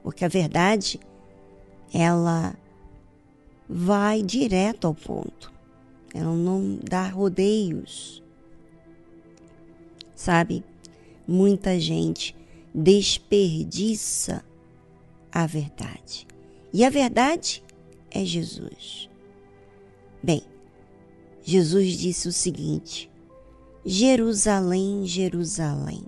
Porque 0.02 0.24
a 0.24 0.28
verdade, 0.28 0.98
ela 1.94 2.56
vai 3.68 4.22
direto 4.22 4.86
ao 4.86 4.94
ponto. 4.94 5.52
Ela 6.12 6.34
não 6.34 6.78
dá 6.82 7.06
rodeios. 7.08 8.22
Sabe? 10.14 10.64
Muita 11.26 11.78
gente 11.78 12.34
desperdiça 12.74 14.44
a 15.30 15.46
verdade. 15.46 16.26
E 16.72 16.84
a 16.84 16.90
verdade 16.90 17.62
é 18.10 18.24
Jesus. 18.24 19.08
Bem, 20.22 20.42
Jesus 21.42 21.92
disse 21.92 22.28
o 22.28 22.32
seguinte: 22.32 23.10
Jerusalém, 23.84 25.06
Jerusalém, 25.06 26.04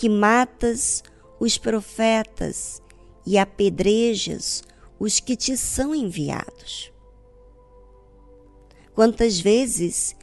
que 0.00 0.08
matas 0.08 1.04
os 1.38 1.58
profetas 1.58 2.80
e 3.26 3.36
apedrejas 3.36 4.62
os 4.98 5.20
que 5.20 5.36
te 5.36 5.58
são 5.58 5.94
enviados. 5.94 6.90
Quantas 8.94 9.38
vezes 9.38 10.16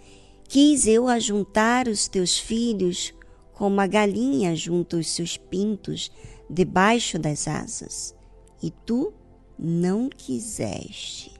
quis 0.49 0.87
eu 0.87 1.07
ajuntar 1.07 1.87
os 1.87 2.07
teus 2.07 2.39
filhos 2.39 3.13
como 3.53 3.79
a 3.79 3.85
galinha 3.85 4.55
junta 4.55 4.97
os 4.97 5.11
seus 5.11 5.37
pintos 5.37 6.11
debaixo 6.49 7.19
das 7.19 7.47
asas, 7.47 8.15
e 8.63 8.71
tu 8.71 9.13
não 9.59 10.09
quiseste. 10.09 11.33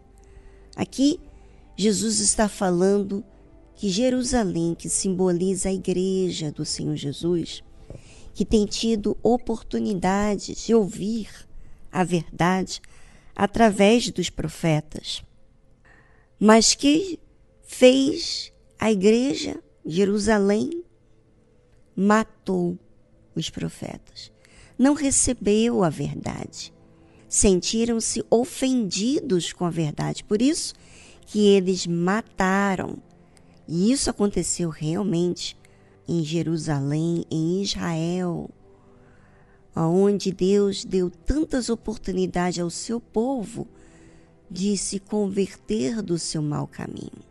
Aqui, 0.75 1.19
Jesus 1.75 2.19
está 2.19 2.47
falando 2.47 3.25
que 3.73 3.89
Jerusalém, 3.89 4.75
que 4.75 4.89
simboliza 4.89 5.69
a 5.69 5.73
igreja 5.73 6.51
do 6.51 6.63
Senhor 6.63 6.95
Jesus, 6.95 7.63
que 8.37 8.45
tem 8.45 8.67
tido 8.67 9.17
oportunidade 9.23 10.53
de 10.53 10.75
ouvir 10.75 11.27
a 11.91 12.03
verdade 12.03 12.79
através 13.35 14.11
dos 14.11 14.29
profetas, 14.29 15.23
mas 16.39 16.75
que 16.75 17.19
fez 17.63 18.53
a 18.77 18.91
igreja, 18.91 19.59
Jerusalém, 19.83 20.83
matou 21.95 22.77
os 23.33 23.49
profetas, 23.49 24.31
não 24.77 24.93
recebeu 24.93 25.83
a 25.83 25.89
verdade, 25.89 26.71
sentiram-se 27.27 28.23
ofendidos 28.29 29.51
com 29.51 29.65
a 29.65 29.71
verdade, 29.71 30.23
por 30.23 30.43
isso 30.43 30.75
que 31.25 31.39
eles 31.39 31.87
mataram. 31.87 33.01
E 33.67 33.91
isso 33.91 34.11
aconteceu 34.11 34.69
realmente 34.69 35.57
em 36.07 36.23
Jerusalém, 36.23 37.25
em 37.29 37.61
Israel, 37.61 38.49
onde 39.75 40.31
Deus 40.31 40.83
deu 40.85 41.09
tantas 41.09 41.69
oportunidades 41.69 42.59
ao 42.59 42.69
seu 42.69 42.99
povo 42.99 43.67
de 44.49 44.77
se 44.77 44.99
converter 44.99 46.01
do 46.01 46.17
seu 46.17 46.41
mau 46.41 46.65
caminho. 46.65 47.25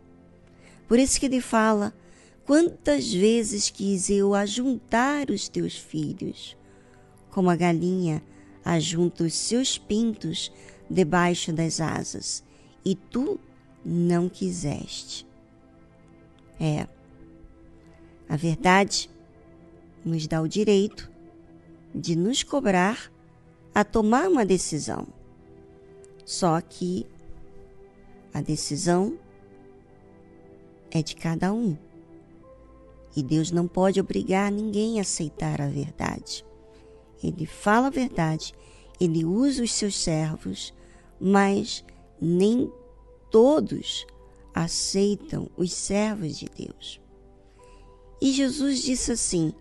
Por 0.87 0.99
isso 0.99 1.19
que 1.19 1.25
ele 1.25 1.41
fala: 1.41 1.93
quantas 2.45 3.11
vezes 3.11 3.69
quis 3.69 4.09
eu 4.09 4.33
ajuntar 4.33 5.29
os 5.29 5.49
teus 5.49 5.75
filhos, 5.75 6.55
como 7.29 7.49
a 7.49 7.55
galinha 7.55 8.23
ajunta 8.63 9.23
os 9.23 9.33
seus 9.33 9.77
pintos 9.77 10.51
debaixo 10.89 11.51
das 11.51 11.81
asas, 11.81 12.43
e 12.85 12.95
tu 12.95 13.39
não 13.83 14.29
quiseste. 14.29 15.25
É, 16.59 16.87
a 18.29 18.35
verdade 18.35 19.09
nos 20.03 20.27
dá 20.27 20.41
o 20.41 20.47
direito 20.47 21.09
de 21.93 22.15
nos 22.15 22.43
cobrar 22.43 23.11
a 23.73 23.83
tomar 23.83 24.27
uma 24.27 24.45
decisão. 24.45 25.07
Só 26.25 26.59
que 26.61 27.05
a 28.33 28.41
decisão 28.41 29.17
é 30.91 31.01
de 31.01 31.15
cada 31.15 31.53
um. 31.53 31.77
E 33.15 33.23
Deus 33.23 33.51
não 33.51 33.67
pode 33.67 33.99
obrigar 33.99 34.51
ninguém 34.51 34.99
a 34.99 35.01
aceitar 35.01 35.61
a 35.61 35.67
verdade. 35.67 36.45
Ele 37.23 37.45
fala 37.45 37.87
a 37.87 37.91
verdade, 37.91 38.53
ele 38.99 39.25
usa 39.25 39.63
os 39.63 39.73
seus 39.73 39.95
servos, 39.97 40.73
mas 41.19 41.83
nem 42.21 42.71
todos 43.31 44.05
aceitam 44.53 45.49
os 45.57 45.73
servos 45.73 46.37
de 46.37 46.47
Deus. 46.47 47.01
E 48.21 48.31
Jesus 48.31 48.81
disse 48.81 49.11
assim: 49.11 49.53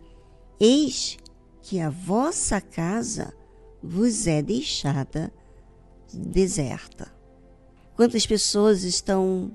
Eis 0.59 1.19
que 1.63 1.81
a 1.81 1.91
vossa 1.91 2.61
casa 2.61 3.35
vos 3.83 4.27
é 4.27 4.41
deixada 4.43 5.33
deserta. 6.13 7.13
Quantas 7.95 8.27
pessoas 8.27 8.83
estão 8.83 9.55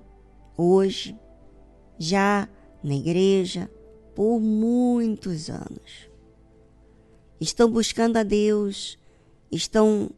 hoje 0.57 1.17
já 1.97 2.49
na 2.83 2.95
igreja 2.95 3.69
por 4.15 4.39
muitos 4.39 5.49
anos. 5.49 6.09
Estão 7.39 7.69
buscando 7.71 8.17
a 8.17 8.23
Deus, 8.23 8.97
estão 9.51 10.11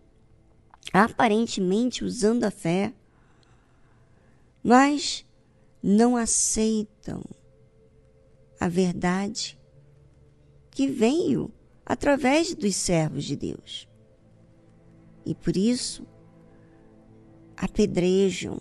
aparentemente 0.91 2.03
usando 2.03 2.43
a 2.43 2.51
fé, 2.51 2.93
mas 4.63 5.25
não 5.81 6.15
aceitam 6.15 7.21
a 8.63 8.69
verdade 8.69 9.59
que 10.71 10.87
veio 10.87 11.51
através 11.85 12.55
dos 12.55 12.77
servos 12.77 13.25
de 13.25 13.35
Deus. 13.35 13.89
E 15.25 15.35
por 15.35 15.57
isso 15.57 16.07
apedrejam, 17.57 18.57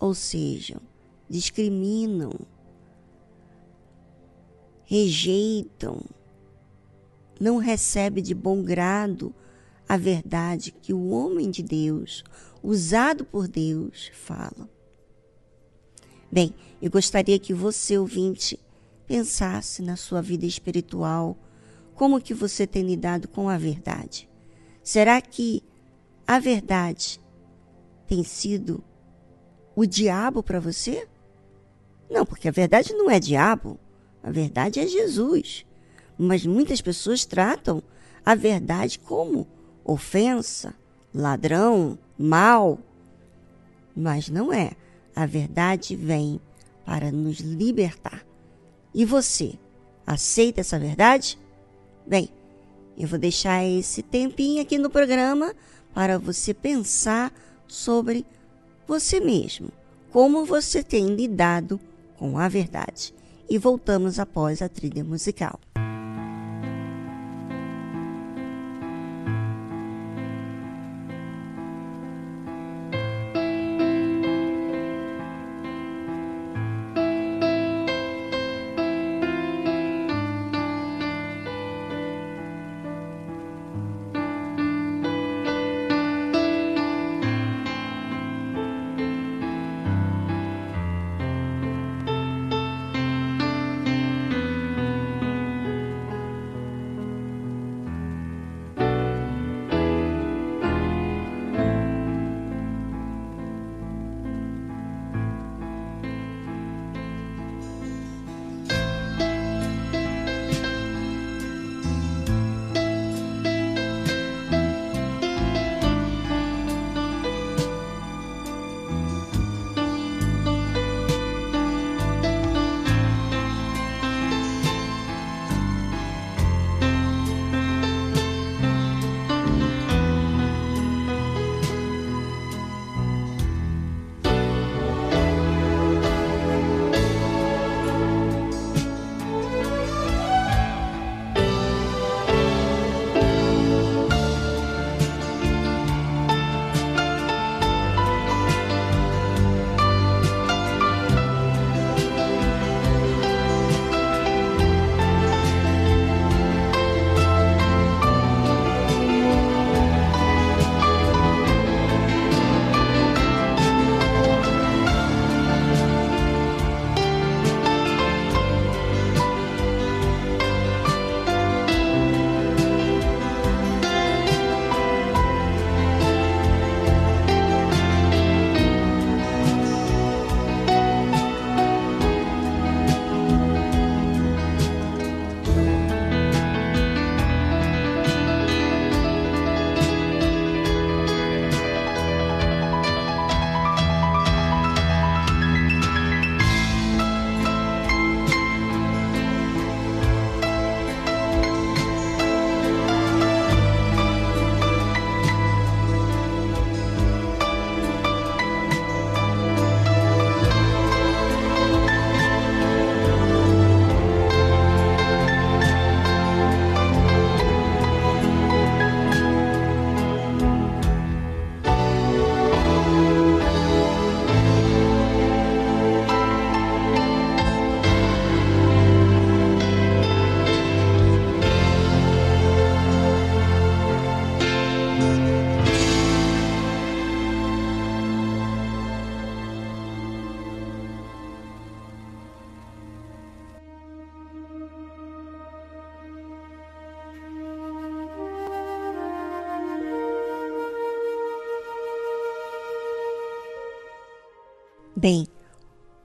ou 0.00 0.14
seja, 0.14 0.80
discriminam, 1.28 2.30
rejeitam, 4.84 6.00
não 7.40 7.56
recebe 7.56 8.22
de 8.22 8.36
bom 8.36 8.62
grado 8.62 9.34
a 9.88 9.96
verdade 9.96 10.70
que 10.70 10.92
o 10.92 11.08
homem 11.10 11.50
de 11.50 11.64
Deus, 11.64 12.22
usado 12.62 13.24
por 13.24 13.48
Deus, 13.48 14.08
fala. 14.14 14.70
Bem, 16.30 16.54
eu 16.80 16.88
gostaria 16.92 17.40
que 17.40 17.52
você, 17.52 17.98
ouvinte, 17.98 18.56
pensasse 19.12 19.82
na 19.82 19.94
sua 19.94 20.22
vida 20.22 20.46
espiritual, 20.46 21.36
como 21.94 22.18
que 22.18 22.32
você 22.32 22.66
tem 22.66 22.82
lidado 22.82 23.28
com 23.28 23.46
a 23.46 23.58
verdade. 23.58 24.26
Será 24.82 25.20
que 25.20 25.62
a 26.26 26.38
verdade 26.38 27.20
tem 28.06 28.24
sido 28.24 28.82
o 29.76 29.84
diabo 29.84 30.42
para 30.42 30.58
você? 30.58 31.06
Não, 32.08 32.24
porque 32.24 32.48
a 32.48 32.50
verdade 32.50 32.94
não 32.94 33.10
é 33.10 33.20
diabo, 33.20 33.78
a 34.22 34.30
verdade 34.30 34.80
é 34.80 34.86
Jesus. 34.86 35.66
Mas 36.16 36.46
muitas 36.46 36.80
pessoas 36.80 37.26
tratam 37.26 37.82
a 38.24 38.34
verdade 38.34 38.98
como 38.98 39.46
ofensa, 39.84 40.74
ladrão, 41.14 41.98
mal. 42.18 42.78
Mas 43.94 44.30
não 44.30 44.50
é. 44.50 44.70
A 45.14 45.26
verdade 45.26 45.94
vem 45.94 46.40
para 46.86 47.12
nos 47.12 47.40
libertar. 47.40 48.31
E 48.94 49.04
você, 49.04 49.54
aceita 50.06 50.60
essa 50.60 50.78
verdade? 50.78 51.38
Bem, 52.06 52.28
eu 52.96 53.08
vou 53.08 53.18
deixar 53.18 53.64
esse 53.64 54.02
tempinho 54.02 54.62
aqui 54.62 54.76
no 54.78 54.90
programa 54.90 55.54
para 55.94 56.18
você 56.18 56.52
pensar 56.52 57.32
sobre 57.66 58.26
você 58.86 59.20
mesmo, 59.20 59.70
como 60.10 60.44
você 60.44 60.82
tem 60.82 61.14
lidado 61.14 61.80
com 62.18 62.38
a 62.38 62.48
verdade. 62.48 63.14
E 63.48 63.58
voltamos 63.58 64.18
após 64.18 64.62
a 64.62 64.68
trilha 64.68 65.04
musical. 65.04 65.58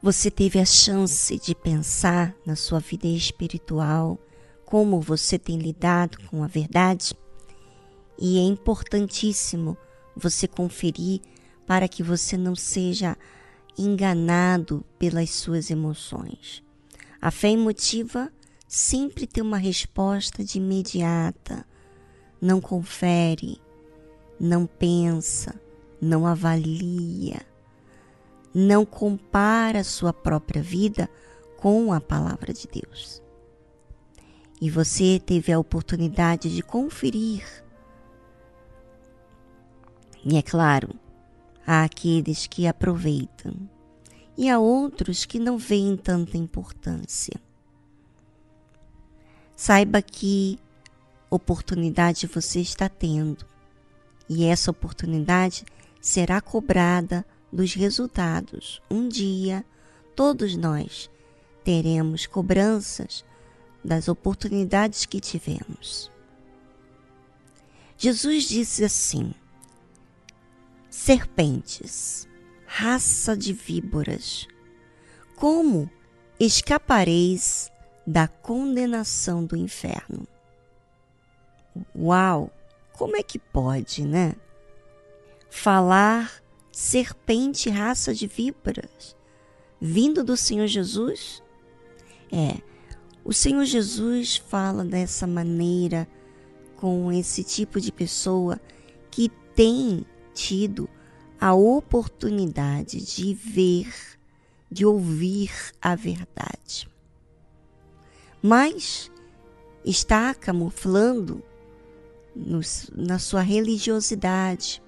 Você 0.01 0.29
teve 0.29 0.59
a 0.59 0.65
chance 0.65 1.37
de 1.39 1.55
pensar 1.55 2.35
na 2.45 2.55
sua 2.55 2.79
vida 2.79 3.07
espiritual, 3.07 4.19
como 4.63 5.01
você 5.01 5.39
tem 5.39 5.57
lidado 5.57 6.19
com 6.29 6.43
a 6.43 6.47
verdade? 6.47 7.15
E 8.19 8.37
é 8.37 8.41
importantíssimo 8.41 9.75
você 10.15 10.47
conferir 10.47 11.21
para 11.65 11.87
que 11.87 12.03
você 12.03 12.37
não 12.37 12.55
seja 12.55 13.17
enganado 13.77 14.85
pelas 14.99 15.31
suas 15.31 15.71
emoções. 15.71 16.63
A 17.19 17.31
fé 17.31 17.49
emotiva 17.49 18.31
sempre 18.67 19.25
tem 19.25 19.43
uma 19.43 19.57
resposta 19.57 20.43
de 20.43 20.59
imediata. 20.59 21.65
Não 22.39 22.61
confere, 22.61 23.59
não 24.39 24.67
pensa, 24.67 25.59
não 25.99 26.27
avalia 26.27 27.41
não 28.57 28.83
compara 28.83 29.83
sua 29.83 30.11
própria 30.11 30.63
vida 30.63 31.07
com 31.57 31.93
a 31.93 32.01
palavra 32.01 32.51
de 32.51 32.67
Deus. 32.67 33.21
E 34.59 34.67
você 34.67 35.21
teve 35.23 35.53
a 35.53 35.59
oportunidade 35.59 36.53
de 36.53 36.63
conferir. 36.63 37.45
E 40.25 40.35
é 40.35 40.41
claro, 40.41 40.89
há 41.67 41.83
aqueles 41.83 42.47
que 42.47 42.65
aproveitam 42.65 43.53
e 44.35 44.49
há 44.49 44.57
outros 44.57 45.23
que 45.23 45.37
não 45.37 45.59
veem 45.59 45.95
tanta 45.95 46.35
importância. 46.35 47.39
Saiba 49.55 50.01
que 50.01 50.59
oportunidade 51.29 52.25
você 52.25 52.59
está 52.59 52.89
tendo 52.89 53.45
e 54.27 54.45
essa 54.45 54.71
oportunidade 54.71 55.63
será 56.01 56.41
cobrada 56.41 57.23
dos 57.51 57.73
resultados. 57.73 58.81
Um 58.89 59.07
dia, 59.07 59.65
todos 60.15 60.55
nós 60.55 61.09
teremos 61.63 62.25
cobranças 62.25 63.25
das 63.83 64.07
oportunidades 64.07 65.05
que 65.05 65.19
tivemos. 65.19 66.11
Jesus 67.97 68.43
disse 68.45 68.83
assim: 68.83 69.33
Serpentes, 70.89 72.27
raça 72.65 73.35
de 73.35 73.53
víboras, 73.53 74.47
como 75.35 75.89
escapareis 76.39 77.71
da 78.05 78.27
condenação 78.27 79.45
do 79.45 79.55
inferno? 79.55 80.27
Uau! 81.95 82.51
Como 82.93 83.15
é 83.15 83.21
que 83.21 83.37
pode, 83.37 84.03
né? 84.03 84.35
falar 85.49 86.43
serpente, 86.77 87.71
raça 87.71 88.13
de 88.13 88.27
víboras, 88.27 89.17
vindo 89.81 90.23
do 90.23 90.37
Senhor 90.37 90.67
Jesus? 90.67 91.41
É, 92.31 92.61
o 93.25 93.33
Senhor 93.33 93.65
Jesus 93.65 94.37
fala 94.37 94.85
dessa 94.85 95.25
maneira 95.25 96.07
com 96.75 97.11
esse 97.11 97.43
tipo 97.43 97.81
de 97.81 97.91
pessoa 97.91 98.61
que 99.09 99.27
tem 99.55 100.05
tido 100.35 100.87
a 101.41 101.51
oportunidade 101.51 103.03
de 103.03 103.33
ver, 103.33 103.91
de 104.69 104.85
ouvir 104.85 105.49
a 105.81 105.95
verdade. 105.95 106.87
Mas 108.39 109.11
está 109.83 110.31
camuflando 110.35 111.41
nos, 112.35 112.87
na 112.95 113.17
sua 113.17 113.41
religiosidade, 113.41 114.79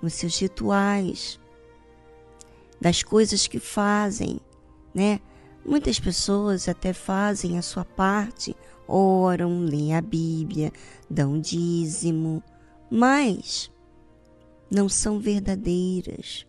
nos 0.00 0.14
seus 0.14 0.38
rituais, 0.38 1.38
das 2.80 3.02
coisas 3.02 3.46
que 3.46 3.58
fazem, 3.58 4.40
né? 4.94 5.20
Muitas 5.64 5.98
pessoas 6.00 6.68
até 6.68 6.92
fazem 6.92 7.58
a 7.58 7.62
sua 7.62 7.84
parte, 7.84 8.56
oram, 8.86 9.60
leem 9.60 9.94
a 9.94 10.00
Bíblia, 10.00 10.72
dão 11.10 11.40
dízimo, 11.40 12.42
mas 12.90 13.70
não 14.70 14.88
são 14.88 15.18
verdadeiras. 15.18 16.46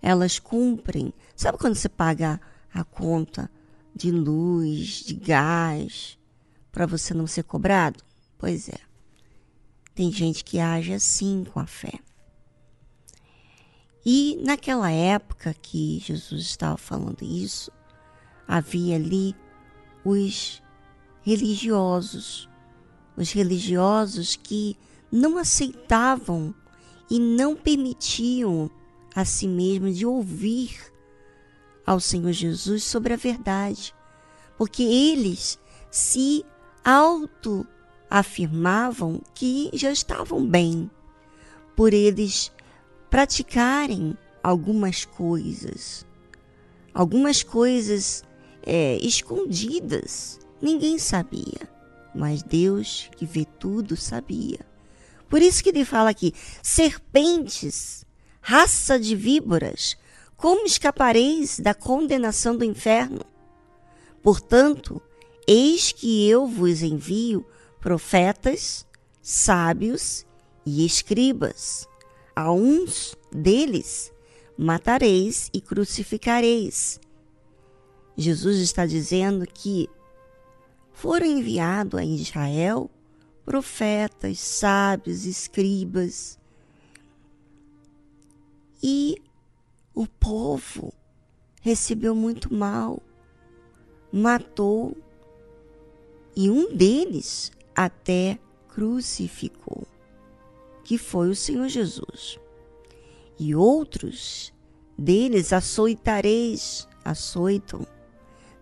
Elas 0.00 0.38
cumprem. 0.38 1.12
Sabe 1.36 1.58
quando 1.58 1.74
você 1.74 1.88
paga 1.88 2.40
a 2.72 2.84
conta 2.84 3.50
de 3.94 4.10
luz, 4.10 5.02
de 5.04 5.14
gás, 5.14 6.18
para 6.70 6.86
você 6.86 7.12
não 7.12 7.26
ser 7.26 7.42
cobrado? 7.42 8.02
Pois 8.38 8.68
é. 8.68 8.78
Tem 9.94 10.12
gente 10.12 10.44
que 10.44 10.60
age 10.60 10.92
assim 10.92 11.44
com 11.52 11.58
a 11.58 11.66
fé. 11.66 11.98
E 14.10 14.40
naquela 14.42 14.90
época 14.90 15.52
que 15.52 15.98
Jesus 15.98 16.40
estava 16.40 16.78
falando 16.78 17.22
isso, 17.22 17.70
havia 18.46 18.96
ali 18.96 19.36
os 20.02 20.62
religiosos, 21.20 22.48
os 23.18 23.30
religiosos 23.32 24.34
que 24.34 24.78
não 25.12 25.36
aceitavam 25.36 26.54
e 27.10 27.20
não 27.20 27.54
permitiam 27.54 28.70
a 29.14 29.26
si 29.26 29.46
mesmos 29.46 29.98
de 29.98 30.06
ouvir 30.06 30.90
ao 31.84 32.00
Senhor 32.00 32.32
Jesus 32.32 32.84
sobre 32.84 33.12
a 33.12 33.16
verdade, 33.18 33.94
porque 34.56 34.84
eles 34.84 35.58
se 35.90 36.46
auto 36.82 37.66
afirmavam 38.08 39.20
que 39.34 39.68
já 39.74 39.92
estavam 39.92 40.48
bem. 40.48 40.90
Por 41.76 41.92
eles 41.92 42.50
praticarem 43.10 44.16
algumas 44.42 45.04
coisas, 45.04 46.06
algumas 46.92 47.42
coisas 47.42 48.22
é, 48.62 48.96
escondidas. 49.02 50.38
Ninguém 50.60 50.98
sabia, 50.98 51.68
mas 52.14 52.42
Deus, 52.42 53.10
que 53.16 53.24
vê 53.24 53.44
tudo, 53.44 53.96
sabia. 53.96 54.60
Por 55.28 55.42
isso 55.42 55.62
que 55.62 55.70
ele 55.70 55.84
fala 55.84 56.10
aqui: 56.10 56.34
serpentes, 56.62 58.04
raça 58.40 58.98
de 58.98 59.14
víboras, 59.14 59.96
como 60.36 60.66
escapareis 60.66 61.58
da 61.58 61.74
condenação 61.74 62.56
do 62.56 62.64
inferno? 62.64 63.24
Portanto, 64.22 65.00
eis 65.46 65.92
que 65.92 66.28
eu 66.28 66.46
vos 66.46 66.82
envio 66.82 67.46
profetas, 67.80 68.86
sábios 69.22 70.26
e 70.66 70.84
escribas. 70.84 71.87
A 72.40 72.52
uns 72.52 73.16
deles 73.32 74.12
matareis 74.56 75.50
e 75.52 75.60
crucificareis. 75.60 77.00
Jesus 78.16 78.58
está 78.58 78.86
dizendo 78.86 79.44
que 79.44 79.90
foram 80.92 81.26
enviados 81.26 81.98
a 81.98 82.04
Israel 82.04 82.88
profetas, 83.44 84.38
sábios, 84.38 85.24
escribas. 85.24 86.38
E 88.80 89.16
o 89.92 90.06
povo 90.06 90.94
recebeu 91.60 92.14
muito 92.14 92.54
mal, 92.54 93.02
matou, 94.12 94.96
e 96.36 96.48
um 96.48 96.72
deles 96.72 97.50
até 97.74 98.38
crucificou, 98.68 99.88
que 100.88 100.96
foi 100.96 101.28
o 101.28 101.36
Senhor 101.36 101.68
Jesus. 101.68 102.40
E 103.38 103.54
outros 103.54 104.54
deles 104.96 105.52
açoitareis, 105.52 106.88
açoitam, 107.04 107.86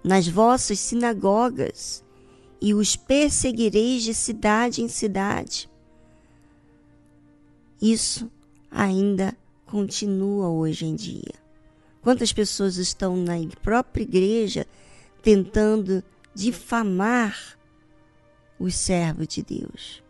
nas 0.02 0.26
vossas 0.26 0.80
sinagogas, 0.80 2.04
e 2.60 2.74
os 2.74 2.96
perseguireis 2.96 4.02
de 4.02 4.12
cidade 4.12 4.82
em 4.82 4.88
cidade. 4.88 5.70
Isso 7.80 8.28
ainda 8.72 9.36
continua 9.64 10.48
hoje 10.48 10.84
em 10.84 10.96
dia. 10.96 11.32
Quantas 12.02 12.32
pessoas 12.32 12.76
estão 12.76 13.16
na 13.16 13.34
própria 13.62 14.02
igreja 14.02 14.66
tentando 15.22 16.02
difamar 16.34 17.56
os 18.58 18.74
servos 18.74 19.28
de 19.28 19.44
Deus. 19.44 20.02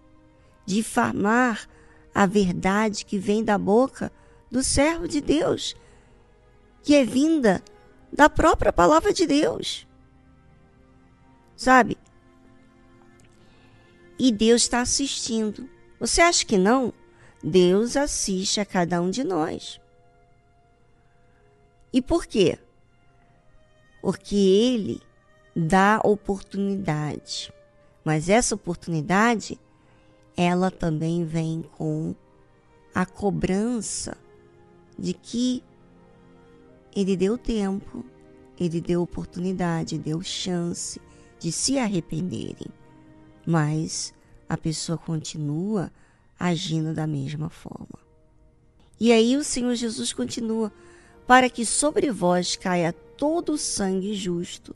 Difamar 0.65 1.69
a 2.17 2.25
verdade 2.25 3.05
que 3.05 3.19
vem 3.19 3.45
da 3.45 3.59
boca 3.59 4.11
do 4.51 4.63
servo 4.63 5.07
de 5.07 5.21
Deus, 5.21 5.77
que 6.83 6.95
é 6.95 7.05
vinda 7.05 7.63
da 8.11 8.27
própria 8.27 8.73
palavra 8.73 9.13
de 9.13 9.27
Deus. 9.27 9.87
Sabe? 11.55 11.99
E 14.19 14.33
Deus 14.33 14.63
está 14.63 14.81
assistindo. 14.81 15.69
Você 16.01 16.23
acha 16.23 16.47
que 16.47 16.57
não? 16.57 16.91
Deus 17.45 17.99
assiste 17.99 18.61
a 18.61 18.65
cada 18.65 19.03
um 19.03 19.11
de 19.11 19.23
nós. 19.23 19.79
E 21.93 22.01
por 22.01 22.25
quê? 22.25 22.59
Porque 24.01 24.37
Ele 24.37 25.03
dá 25.55 26.01
oportunidade. 26.03 27.53
Mas 28.03 28.31
essa 28.31 28.55
oportunidade, 28.55 29.61
ela 30.37 30.71
também 30.71 31.25
vem 31.25 31.63
com 31.77 32.15
a 32.95 33.07
cobrança 33.07 34.17
de 34.99 35.13
que 35.13 35.63
ele 36.95 37.17
deu 37.17 37.37
tempo, 37.37 38.05
ele 38.59 38.81
deu 38.81 39.03
oportunidade, 39.03 39.99
deu 39.99 40.23
chance 40.23 41.01
de 41.39 41.53
se 41.53 41.79
arrependerem. 41.79 42.69
Mas 43.47 44.15
a 44.49 44.57
pessoa 44.57 44.99
continua 44.99 45.91
agindo 46.39 46.95
da 46.95 47.07
mesma 47.07 47.51
forma. 47.51 47.99
E 48.99 49.13
aí 49.13 49.37
o 49.37 49.45
Senhor 49.45 49.75
Jesus 49.75 50.13
continua: 50.13 50.73
para 51.27 51.51
que 51.51 51.65
sobre 51.67 52.11
vós 52.11 52.57
caia 52.57 52.93
todo 52.93 53.53
o 53.53 53.59
sangue 53.59 54.15
justo 54.15 54.75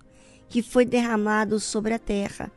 que 0.49 0.62
foi 0.62 0.85
derramado 0.85 1.61
sobre 1.61 1.95
a 1.95 1.99
terra, 1.99 2.51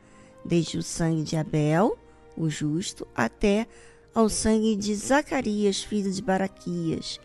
desde 0.44 0.76
o 0.76 0.82
sangue 0.82 1.22
de 1.22 1.36
Abel, 1.36 1.96
o 2.36 2.48
justo, 2.48 3.06
até 3.14 3.66
ao 4.14 4.28
sangue 4.28 4.76
de 4.76 4.94
Zacarias, 4.94 5.82
filho 5.82 6.12
de 6.12 6.22
Baraquias, 6.22 7.18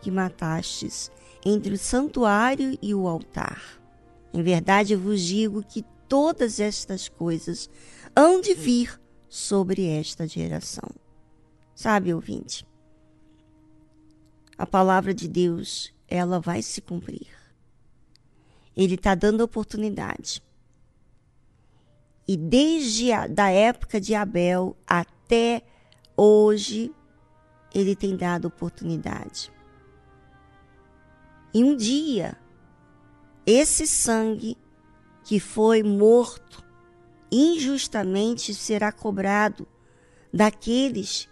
que 0.00 0.10
matastes 0.10 1.10
entre 1.44 1.74
o 1.74 1.78
santuário 1.78 2.76
e 2.80 2.94
o 2.94 3.06
altar. 3.06 3.80
Em 4.32 4.42
verdade 4.42 4.94
vos 4.94 5.20
digo 5.20 5.62
que 5.62 5.84
todas 6.08 6.60
estas 6.60 7.08
coisas 7.08 7.70
hão 8.14 8.40
de 8.40 8.54
vir 8.54 9.00
sobre 9.28 9.86
esta 9.86 10.26
geração. 10.26 10.88
Sabe, 11.74 12.14
ouvinte? 12.14 12.66
A 14.56 14.66
palavra 14.66 15.12
de 15.12 15.28
Deus, 15.28 15.92
ela 16.08 16.40
vai 16.40 16.62
se 16.62 16.80
cumprir. 16.80 17.28
Ele 18.74 18.94
está 18.94 19.14
dando 19.14 19.42
oportunidade. 19.42 20.42
E 22.28 22.36
desde 22.36 23.12
a 23.12 23.26
da 23.26 23.50
época 23.50 24.00
de 24.00 24.14
Abel 24.14 24.76
até 24.86 25.62
hoje, 26.16 26.92
ele 27.74 27.94
tem 27.94 28.16
dado 28.16 28.46
oportunidade. 28.48 29.52
E 31.54 31.62
um 31.62 31.76
dia, 31.76 32.36
esse 33.46 33.86
sangue 33.86 34.58
que 35.24 35.38
foi 35.38 35.82
morto 35.82 36.64
injustamente 37.30 38.54
será 38.54 38.90
cobrado 38.92 39.66
daqueles 40.32 41.28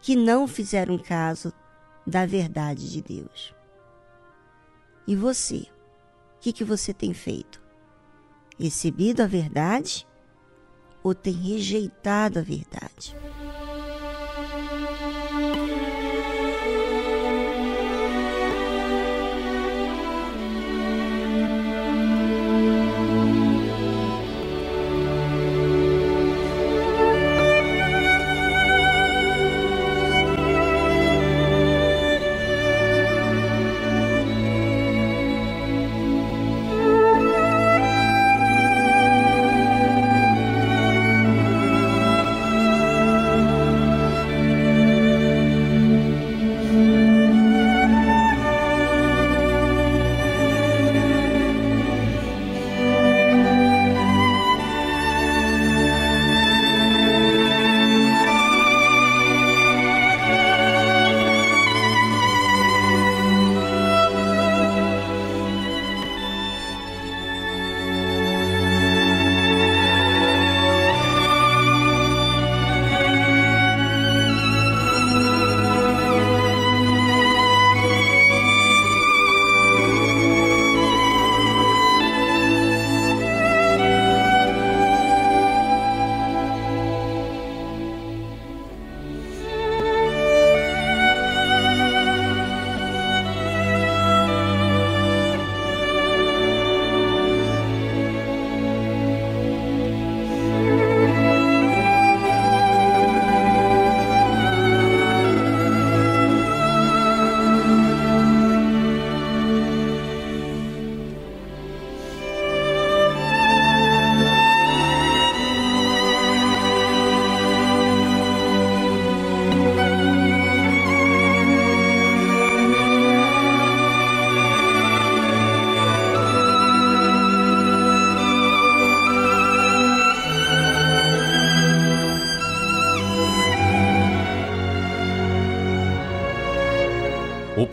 que 0.00 0.14
não 0.14 0.46
fizeram 0.46 0.98
caso 0.98 1.52
da 2.06 2.26
verdade 2.26 2.90
de 2.90 3.02
Deus. 3.02 3.54
E 5.06 5.16
você? 5.16 5.66
O 6.36 6.40
que, 6.40 6.52
que 6.52 6.64
você 6.64 6.94
tem 6.94 7.12
feito? 7.12 7.60
Recebido 8.58 9.22
a 9.22 9.26
verdade 9.26 10.06
ou 11.02 11.14
tem 11.14 11.32
rejeitado 11.32 12.38
a 12.38 12.42
verdade. 12.42 13.16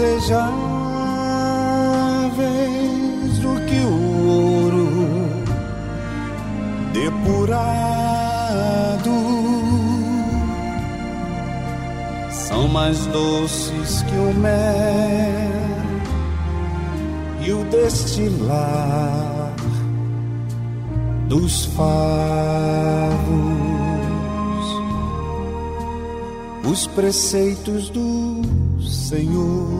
desejáveis 0.00 0.40
do 3.38 3.60
que 3.66 3.80
o 3.84 3.92
ouro 4.26 4.88
depurado. 6.94 7.50
São 12.30 12.66
mais 12.68 13.04
doces 13.06 14.02
que 14.02 14.14
o 14.14 14.34
mel 14.34 15.50
e 17.42 17.52
o 17.52 17.62
destilar 17.64 19.52
dos 21.28 21.66
favos. 21.66 22.00
Os 26.64 26.86
preceitos 26.86 27.90
do 27.90 28.40
Senhor 28.80 29.79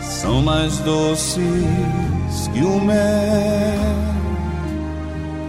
São 0.00 0.42
mais 0.42 0.78
doces 0.80 1.40
que 2.52 2.64
o 2.64 2.80
mel 2.80 2.94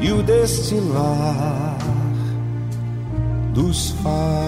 e 0.02 0.12
o 0.12 0.22
destilar 0.22 1.78
dos 3.54 3.92
favos. 4.04 4.46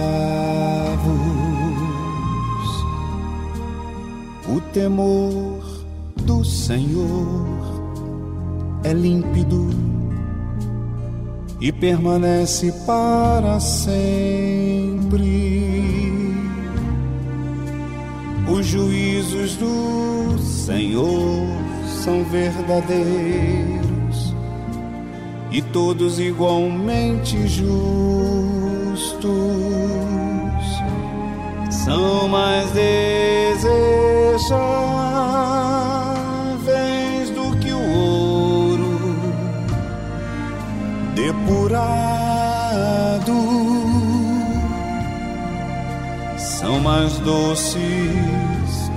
O 4.48 4.60
temor 4.72 5.62
do 6.22 6.44
Senhor 6.44 7.46
é 8.84 8.92
límpido 8.92 9.70
e 11.60 11.72
permanece 11.72 12.70
para 12.86 13.58
sempre. 13.60 14.97
Juízos 19.28 19.56
do 19.56 20.38
Senhor 20.38 21.46
são 22.02 22.24
verdadeiros 22.24 23.84
e 25.50 25.60
todos 25.60 26.18
igualmente 26.18 27.46
justos. 27.46 27.68
São 31.70 32.28
mais 32.28 32.70
desejáveis 32.72 33.70
do 37.30 37.56
que 37.58 37.72
o 37.72 37.80
ouro 37.80 38.98
depurado. 41.14 42.28
São 46.36 46.80
mais 46.80 47.18
doces 47.18 48.27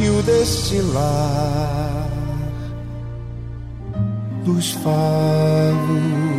e 0.00 0.08
o 0.08 0.22
destilar 0.22 2.08
dos 4.44 4.72
favos. 4.72 6.33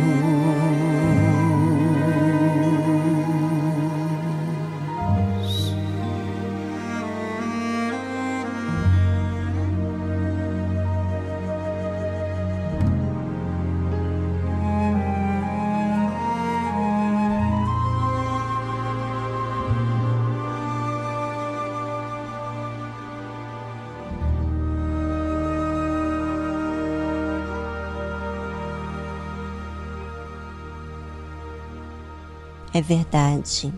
É 32.76 32.82
verdade. 32.82 33.72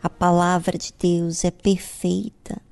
A 0.00 0.08
palavra 0.08 0.78
de 0.78 0.94
Deus 0.96 1.44
é 1.44 1.50
perfeita 1.50 2.62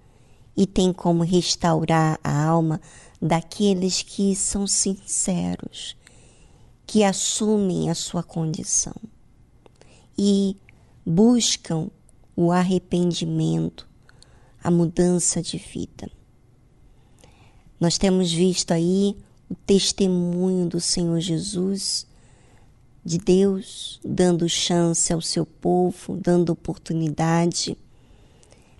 e 0.56 0.64
tem 0.64 0.92
como 0.92 1.24
restaurar 1.24 2.20
a 2.22 2.44
alma 2.44 2.80
daqueles 3.20 4.00
que 4.00 4.36
são 4.36 4.64
sinceros, 4.64 5.96
que 6.86 7.02
assumem 7.02 7.90
a 7.90 7.96
sua 7.96 8.22
condição 8.22 8.94
e 10.16 10.56
buscam 11.04 11.90
o 12.36 12.52
arrependimento, 12.52 13.88
a 14.62 14.70
mudança 14.70 15.42
de 15.42 15.58
vida. 15.58 16.08
Nós 17.80 17.98
temos 17.98 18.32
visto 18.32 18.70
aí 18.70 19.16
o 19.50 19.56
testemunho 19.56 20.68
do 20.68 20.80
Senhor 20.80 21.18
Jesus 21.18 22.06
de 23.04 23.18
Deus, 23.18 24.00
dando 24.02 24.48
chance 24.48 25.12
ao 25.12 25.20
seu 25.20 25.44
povo, 25.44 26.16
dando 26.16 26.50
oportunidade. 26.50 27.76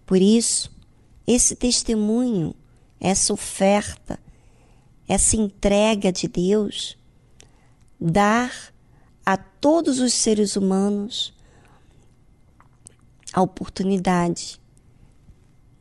Por 0.06 0.20
isso, 0.20 0.74
esse 1.26 1.54
testemunho, 1.54 2.54
essa 2.98 3.32
oferta, 3.32 4.18
essa 5.06 5.36
entrega 5.36 6.10
de 6.10 6.26
Deus, 6.26 6.96
dar 8.00 8.72
a 9.26 9.36
todos 9.36 10.00
os 10.00 10.14
seres 10.14 10.56
humanos 10.56 11.34
a 13.32 13.42
oportunidade 13.42 14.60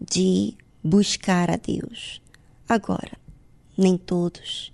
de 0.02 0.58
buscar 0.84 1.50
a 1.50 1.56
Deus. 1.56 2.22
Agora, 2.68 3.18
nem 3.78 3.98
todos 3.98 4.74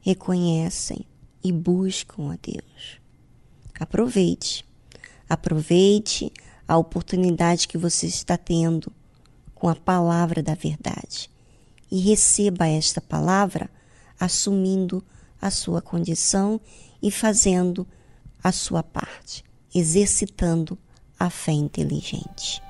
reconhecem 0.00 1.04
e 1.42 1.52
buscam 1.52 2.32
a 2.32 2.36
Deus. 2.40 3.00
Aproveite, 3.78 4.64
aproveite 5.28 6.32
a 6.66 6.76
oportunidade 6.76 7.68
que 7.68 7.78
você 7.78 8.06
está 8.06 8.36
tendo 8.36 8.92
com 9.54 9.68
a 9.68 9.74
palavra 9.74 10.42
da 10.42 10.54
verdade 10.54 11.30
e 11.90 12.00
receba 12.00 12.66
esta 12.66 13.00
palavra 13.00 13.70
assumindo 14.18 15.04
a 15.40 15.50
sua 15.50 15.80
condição 15.80 16.60
e 17.02 17.10
fazendo 17.10 17.86
a 18.42 18.50
sua 18.50 18.82
parte, 18.82 19.44
exercitando 19.74 20.78
a 21.18 21.30
fé 21.30 21.52
inteligente. 21.52 22.62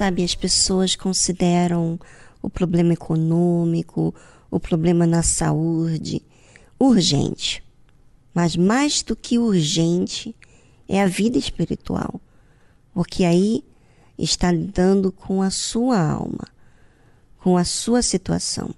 Sabe, 0.00 0.24
as 0.24 0.34
pessoas 0.34 0.96
consideram 0.96 2.00
o 2.40 2.48
problema 2.48 2.94
econômico, 2.94 4.14
o 4.50 4.58
problema 4.58 5.06
na 5.06 5.22
saúde 5.22 6.22
urgente. 6.78 7.62
Mas 8.32 8.56
mais 8.56 9.02
do 9.02 9.14
que 9.14 9.38
urgente 9.38 10.34
é 10.88 11.02
a 11.02 11.06
vida 11.06 11.36
espiritual, 11.36 12.18
porque 12.94 13.24
aí 13.24 13.62
está 14.18 14.50
lidando 14.50 15.12
com 15.12 15.42
a 15.42 15.50
sua 15.50 16.00
alma, 16.00 16.48
com 17.36 17.58
a 17.58 17.64
sua 17.64 18.00
situação. 18.00 18.74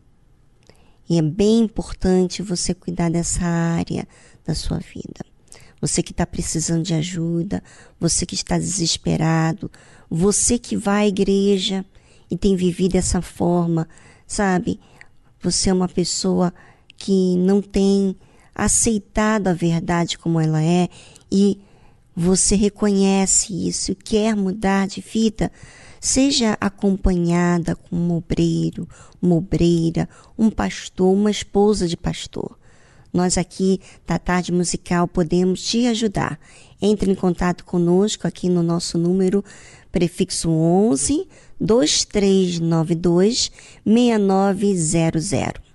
E 1.09 1.19
é 1.19 1.23
bem 1.23 1.61
importante 1.61 2.43
você 2.43 2.74
cuidar 2.74 3.12
dessa 3.12 3.44
área 3.44 4.09
da 4.44 4.57
sua 4.57 4.78
vida. 4.78 5.24
Você 5.81 6.03
que 6.03 6.11
está 6.11 6.27
precisando 6.27 6.82
de 6.82 6.94
ajuda, 6.94 7.62
você 7.99 8.27
que 8.27 8.35
está 8.35 8.59
desesperado, 8.59 9.70
você 10.14 10.59
que 10.59 10.76
vai 10.76 11.05
à 11.05 11.09
igreja 11.09 11.86
e 12.30 12.36
tem 12.36 12.55
vivido 12.55 12.93
dessa 12.93 13.22
forma, 13.22 13.89
sabe? 14.26 14.78
Você 15.40 15.70
é 15.70 15.72
uma 15.72 15.89
pessoa 15.89 16.52
que 16.98 17.34
não 17.39 17.62
tem 17.62 18.14
aceitado 18.55 19.48
a 19.48 19.55
verdade 19.55 20.18
como 20.18 20.39
ela 20.39 20.62
é 20.62 20.90
e 21.30 21.59
você 22.14 22.55
reconhece 22.55 23.66
isso 23.66 23.94
quer 23.94 24.36
mudar 24.36 24.86
de 24.86 25.01
vida, 25.01 25.51
seja 25.98 26.59
acompanhada 26.60 27.74
com 27.74 27.97
um 27.97 28.14
obreiro, 28.14 28.86
uma 29.20 29.36
obreira, 29.36 30.06
um 30.39 30.51
pastor, 30.51 31.10
uma 31.10 31.30
esposa 31.30 31.89
de 31.89 31.97
pastor. 31.97 32.59
Nós 33.10 33.39
aqui 33.39 33.80
da 34.06 34.18
Tarde 34.18 34.52
Musical 34.52 35.09
podemos 35.09 35.62
te 35.62 35.86
ajudar. 35.86 36.39
Entre 36.80 37.10
em 37.10 37.14
contato 37.14 37.64
conosco 37.64 38.26
aqui 38.26 38.48
no 38.48 38.62
nosso 38.62 38.97
número 38.98 39.44
prefixo 39.93 40.51
11 40.51 41.28
2392 41.60 43.52
6900. 43.85 45.72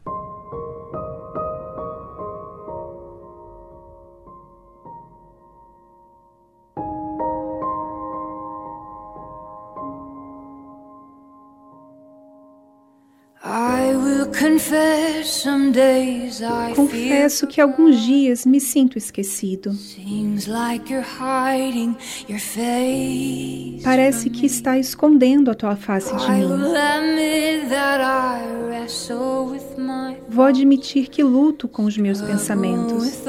Confesso 16.76 17.48
que 17.48 17.60
alguns 17.60 18.00
dias 18.02 18.46
me 18.46 18.60
sinto 18.60 18.98
esquecido. 18.98 19.74
seems 19.74 20.48
like 20.48 20.92
you're 20.92 21.06
hiding 21.06 21.96
your 22.30 22.40
face. 22.40 23.82
Parece 23.84 24.30
que 24.30 24.46
está 24.46 24.78
escondendo 24.78 25.52
a 25.52 25.56
tua 25.56 25.76
face 25.76 26.14
de 26.16 26.32
mim. 26.32 26.46
will 26.46 26.76
admit 26.76 27.70
that 27.70 28.02
I 28.02 28.46
wrestle 28.68 29.52
with 29.52 29.78
my 29.78 30.18
Vou 30.30 30.46
admitir 30.46 31.10
que 31.10 31.24
luto 31.24 31.68
com 31.68 31.86
os 31.86 31.98
meus 31.98 32.22
pensamentos. 32.22 33.24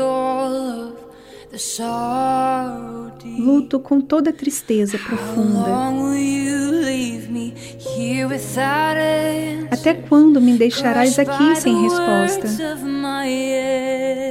Luto 3.38 3.80
com 3.80 4.00
toda 4.00 4.32
tristeza 4.32 4.98
profunda. 4.98 5.70
Até 9.70 9.94
quando 9.94 10.40
me 10.40 10.58
deixarás 10.58 11.18
aqui 11.18 11.56
sem 11.56 11.82
resposta, 11.82 12.48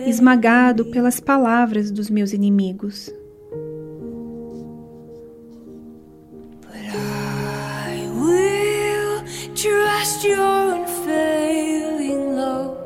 esmagado 0.05 0.85
pelas 0.85 1.19
palavras 1.19 1.91
dos 1.91 2.09
meus 2.09 2.33
inimigos? 2.33 3.11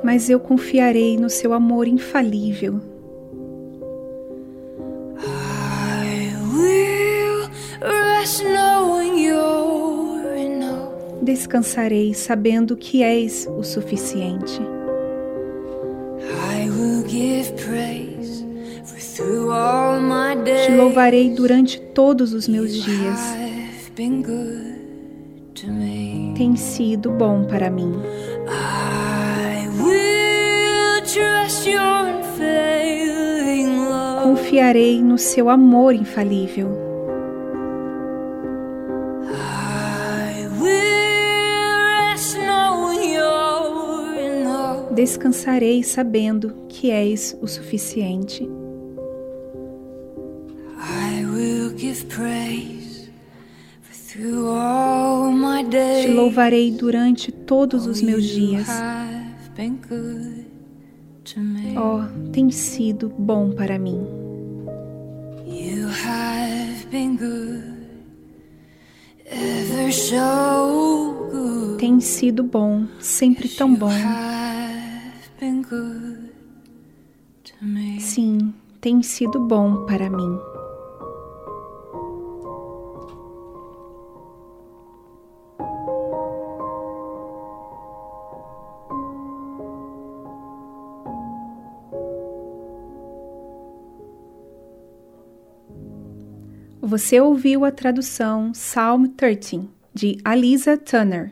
Mas 0.04 0.30
eu 0.30 0.40
confiarei 0.40 1.18
no 1.18 1.30
seu 1.30 1.54
amor 1.54 1.88
infalível. 1.88 2.91
Descansarei 11.24 12.14
sabendo 12.14 12.78
que 12.78 13.02
és 13.02 13.48
o 13.48 13.64
suficiente. 13.64 14.62
Te 20.66 20.72
louvarei 20.76 21.32
durante 21.32 21.80
todos 21.80 22.34
os 22.34 22.48
meus 22.48 22.72
dias. 22.72 23.20
Tem 26.36 26.56
sido 26.56 27.10
bom 27.10 27.44
para 27.46 27.72
mim. 27.72 27.94
Confiarei 34.22 35.02
no 35.02 35.18
seu 35.18 35.50
amor 35.50 35.96
infalível. 35.96 36.91
Descansarei 44.94 45.84
sabendo 45.84 46.54
que 46.68 46.92
és 46.92 47.38
o 47.42 47.48
suficiente. 47.48 48.48
Te 56.02 56.08
louvarei 56.14 56.72
durante 56.72 57.32
todos 57.32 57.88
os 57.88 58.02
meus 58.02 58.26
dias. 58.26 58.68
Oh, 61.78 62.30
tem 62.32 62.52
sido 62.52 63.10
bom 63.10 63.52
para 63.52 63.80
mim. 63.80 64.06
You 65.48 65.88
have 65.88 66.86
been 66.92 67.16
good. 67.16 67.71
Tem 71.78 72.00
sido 72.00 72.44
bom, 72.44 72.86
sempre 73.00 73.48
tão 73.50 73.74
bom. 73.74 73.90
Sim, 78.00 78.54
tem 78.80 79.02
sido 79.02 79.40
bom 79.40 79.86
para 79.86 80.10
mim. 80.10 80.51
Você 96.92 97.22
ouviu 97.22 97.64
a 97.64 97.72
tradução 97.72 98.52
Psalm 98.52 99.06
13 99.06 99.62
de 99.94 100.18
Alisa 100.26 100.76
Turner. 100.76 101.32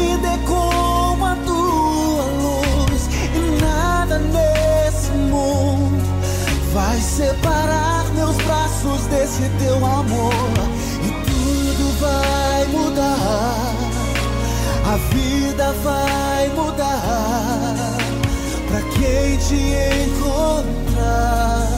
Vida 0.00 0.28
é 0.28 0.38
como 0.46 1.26
a 1.26 1.36
tua 1.36 2.24
luz, 2.44 3.08
e 3.34 3.62
nada 3.62 4.18
nesse 4.18 5.10
mundo 5.10 6.02
vai 6.72 6.98
separar 6.98 8.04
meus 8.14 8.36
braços 8.36 9.06
desse 9.06 9.48
teu 9.58 9.76
amor. 9.76 10.32
E 11.04 11.10
tudo 11.28 12.00
vai 12.00 12.64
mudar. 12.66 13.74
A 14.86 14.96
vida 15.14 15.72
vai 15.84 16.48
mudar 16.48 17.98
pra 18.68 18.80
quem 18.94 19.36
te 19.38 19.60
encontrar, 20.06 21.68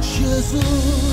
Jesus. 0.00 1.11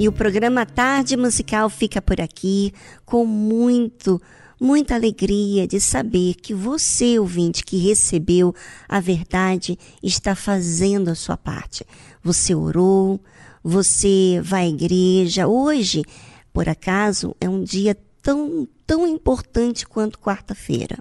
E 0.00 0.08
o 0.08 0.12
programa 0.12 0.64
Tarde 0.64 1.14
Musical 1.14 1.68
fica 1.68 2.00
por 2.00 2.22
aqui 2.22 2.72
com 3.04 3.26
muito, 3.26 4.18
muita 4.58 4.94
alegria 4.94 5.66
de 5.68 5.78
saber 5.78 6.36
que 6.36 6.54
você, 6.54 7.18
ouvinte, 7.18 7.62
que 7.62 7.76
recebeu 7.76 8.54
a 8.88 8.98
verdade, 8.98 9.78
está 10.02 10.34
fazendo 10.34 11.10
a 11.10 11.14
sua 11.14 11.36
parte. 11.36 11.84
Você 12.22 12.54
orou, 12.54 13.20
você 13.62 14.40
vai 14.42 14.64
à 14.64 14.68
igreja. 14.70 15.46
Hoje, 15.46 16.02
por 16.50 16.66
acaso, 16.66 17.36
é 17.38 17.46
um 17.46 17.62
dia 17.62 17.94
tão, 18.22 18.66
tão 18.86 19.06
importante 19.06 19.86
quanto 19.86 20.18
quarta-feira. 20.18 20.96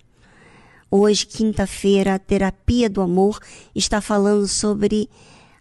Hoje, 0.92 1.26
quinta-feira, 1.26 2.16
a 2.16 2.20
terapia 2.20 2.90
do 2.90 3.00
amor 3.00 3.40
está 3.74 4.02
falando 4.02 4.46
sobre 4.46 5.10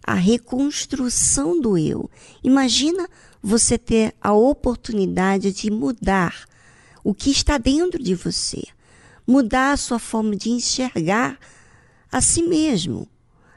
a 0.03 0.15
reconstrução 0.15 1.61
do 1.61 1.77
eu. 1.77 2.09
Imagina 2.43 3.07
você 3.41 3.77
ter 3.77 4.13
a 4.21 4.33
oportunidade 4.33 5.51
de 5.51 5.71
mudar 5.71 6.45
o 7.03 7.13
que 7.13 7.31
está 7.31 7.57
dentro 7.57 8.01
de 8.01 8.13
você, 8.13 8.63
mudar 9.25 9.71
a 9.71 9.77
sua 9.77 9.99
forma 9.99 10.35
de 10.35 10.49
enxergar 10.49 11.39
a 12.11 12.21
si 12.21 12.43
mesmo, 12.43 13.07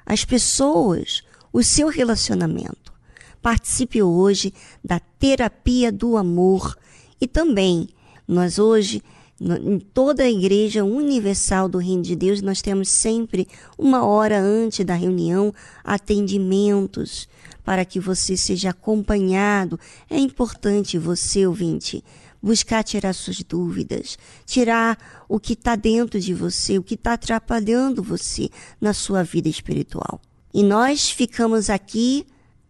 as 0.06 0.24
pessoas, 0.24 1.22
o 1.52 1.62
seu 1.62 1.88
relacionamento. 1.88 2.92
Participe 3.40 4.02
hoje 4.02 4.54
da 4.84 5.00
terapia 5.00 5.90
do 5.90 6.16
amor 6.16 6.76
e 7.20 7.26
também 7.26 7.88
nós 8.26 8.59
hoje 8.59 9.02
em 9.40 9.80
toda 9.80 10.22
a 10.22 10.30
Igreja 10.30 10.84
Universal 10.84 11.68
do 11.68 11.78
Reino 11.78 12.02
de 12.02 12.14
Deus, 12.14 12.40
nós 12.40 12.62
temos 12.62 12.88
sempre 12.88 13.48
uma 13.76 14.06
hora 14.06 14.38
antes 14.38 14.86
da 14.86 14.94
reunião 14.94 15.52
atendimentos 15.82 17.28
para 17.64 17.84
que 17.84 18.01
você 18.01 18.36
seja 18.36 18.70
acompanhado. 18.70 19.78
É 20.10 20.18
importante 20.18 20.98
você, 20.98 21.47
ouvinte, 21.47 22.05
buscar 22.43 22.82
tirar 22.82 23.12
suas 23.12 23.43
dúvidas, 23.43 24.18
tirar 24.44 24.98
o 25.28 25.39
que 25.39 25.52
está 25.52 25.76
dentro 25.76 26.18
de 26.18 26.34
você, 26.34 26.76
o 26.78 26.82
que 26.82 26.94
está 26.94 27.12
atrapalhando 27.12 28.02
você 28.02 28.51
na 28.80 28.93
sua 28.93 29.22
vida 29.22 29.48
espiritual. 29.48 30.20
E 30.52 30.62
nós 30.62 31.10
ficamos 31.10 31.70
aqui 31.70 32.26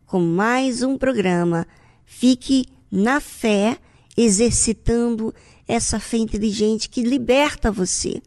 com 0.06 0.20
mais 0.20 0.82
um 0.82 0.98
programa. 0.98 1.66
Fique 2.04 2.66
na 2.90 3.18
fé, 3.18 3.78
exercitando 4.16 5.34
essa 5.66 5.98
fé 5.98 6.18
inteligente 6.18 6.90
que 6.90 7.02
liberta 7.02 7.72
você 7.72 8.20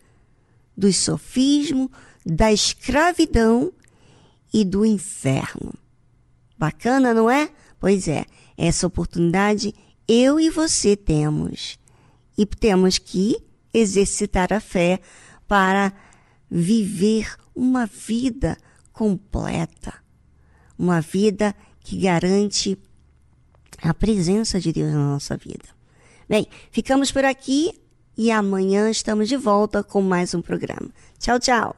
do 0.75 0.91
sofismo, 0.91 1.91
da 2.25 2.51
escravidão 2.51 3.71
e 4.51 4.65
do 4.65 4.83
inferno. 4.83 5.73
Bacana, 6.65 7.13
não 7.13 7.29
é? 7.29 7.51
Pois 7.79 8.07
é, 8.07 8.25
essa 8.57 8.87
oportunidade 8.87 9.71
eu 10.07 10.39
e 10.39 10.49
você 10.49 10.95
temos. 10.95 11.77
E 12.35 12.43
temos 12.43 12.97
que 12.97 13.37
exercitar 13.71 14.51
a 14.51 14.59
fé 14.59 14.99
para 15.47 15.93
viver 16.49 17.35
uma 17.55 17.85
vida 17.85 18.57
completa. 18.91 19.93
Uma 20.77 21.01
vida 21.01 21.55
que 21.81 21.99
garante 21.99 22.77
a 23.81 23.93
presença 23.93 24.59
de 24.59 24.73
Deus 24.73 24.91
na 24.91 25.11
nossa 25.11 25.37
vida. 25.37 25.65
Bem, 26.27 26.47
ficamos 26.71 27.11
por 27.11 27.23
aqui 27.23 27.79
e 28.17 28.31
amanhã 28.31 28.89
estamos 28.89 29.29
de 29.29 29.37
volta 29.37 29.83
com 29.83 30.01
mais 30.01 30.33
um 30.33 30.41
programa. 30.41 30.89
Tchau, 31.19 31.39
tchau. 31.39 31.75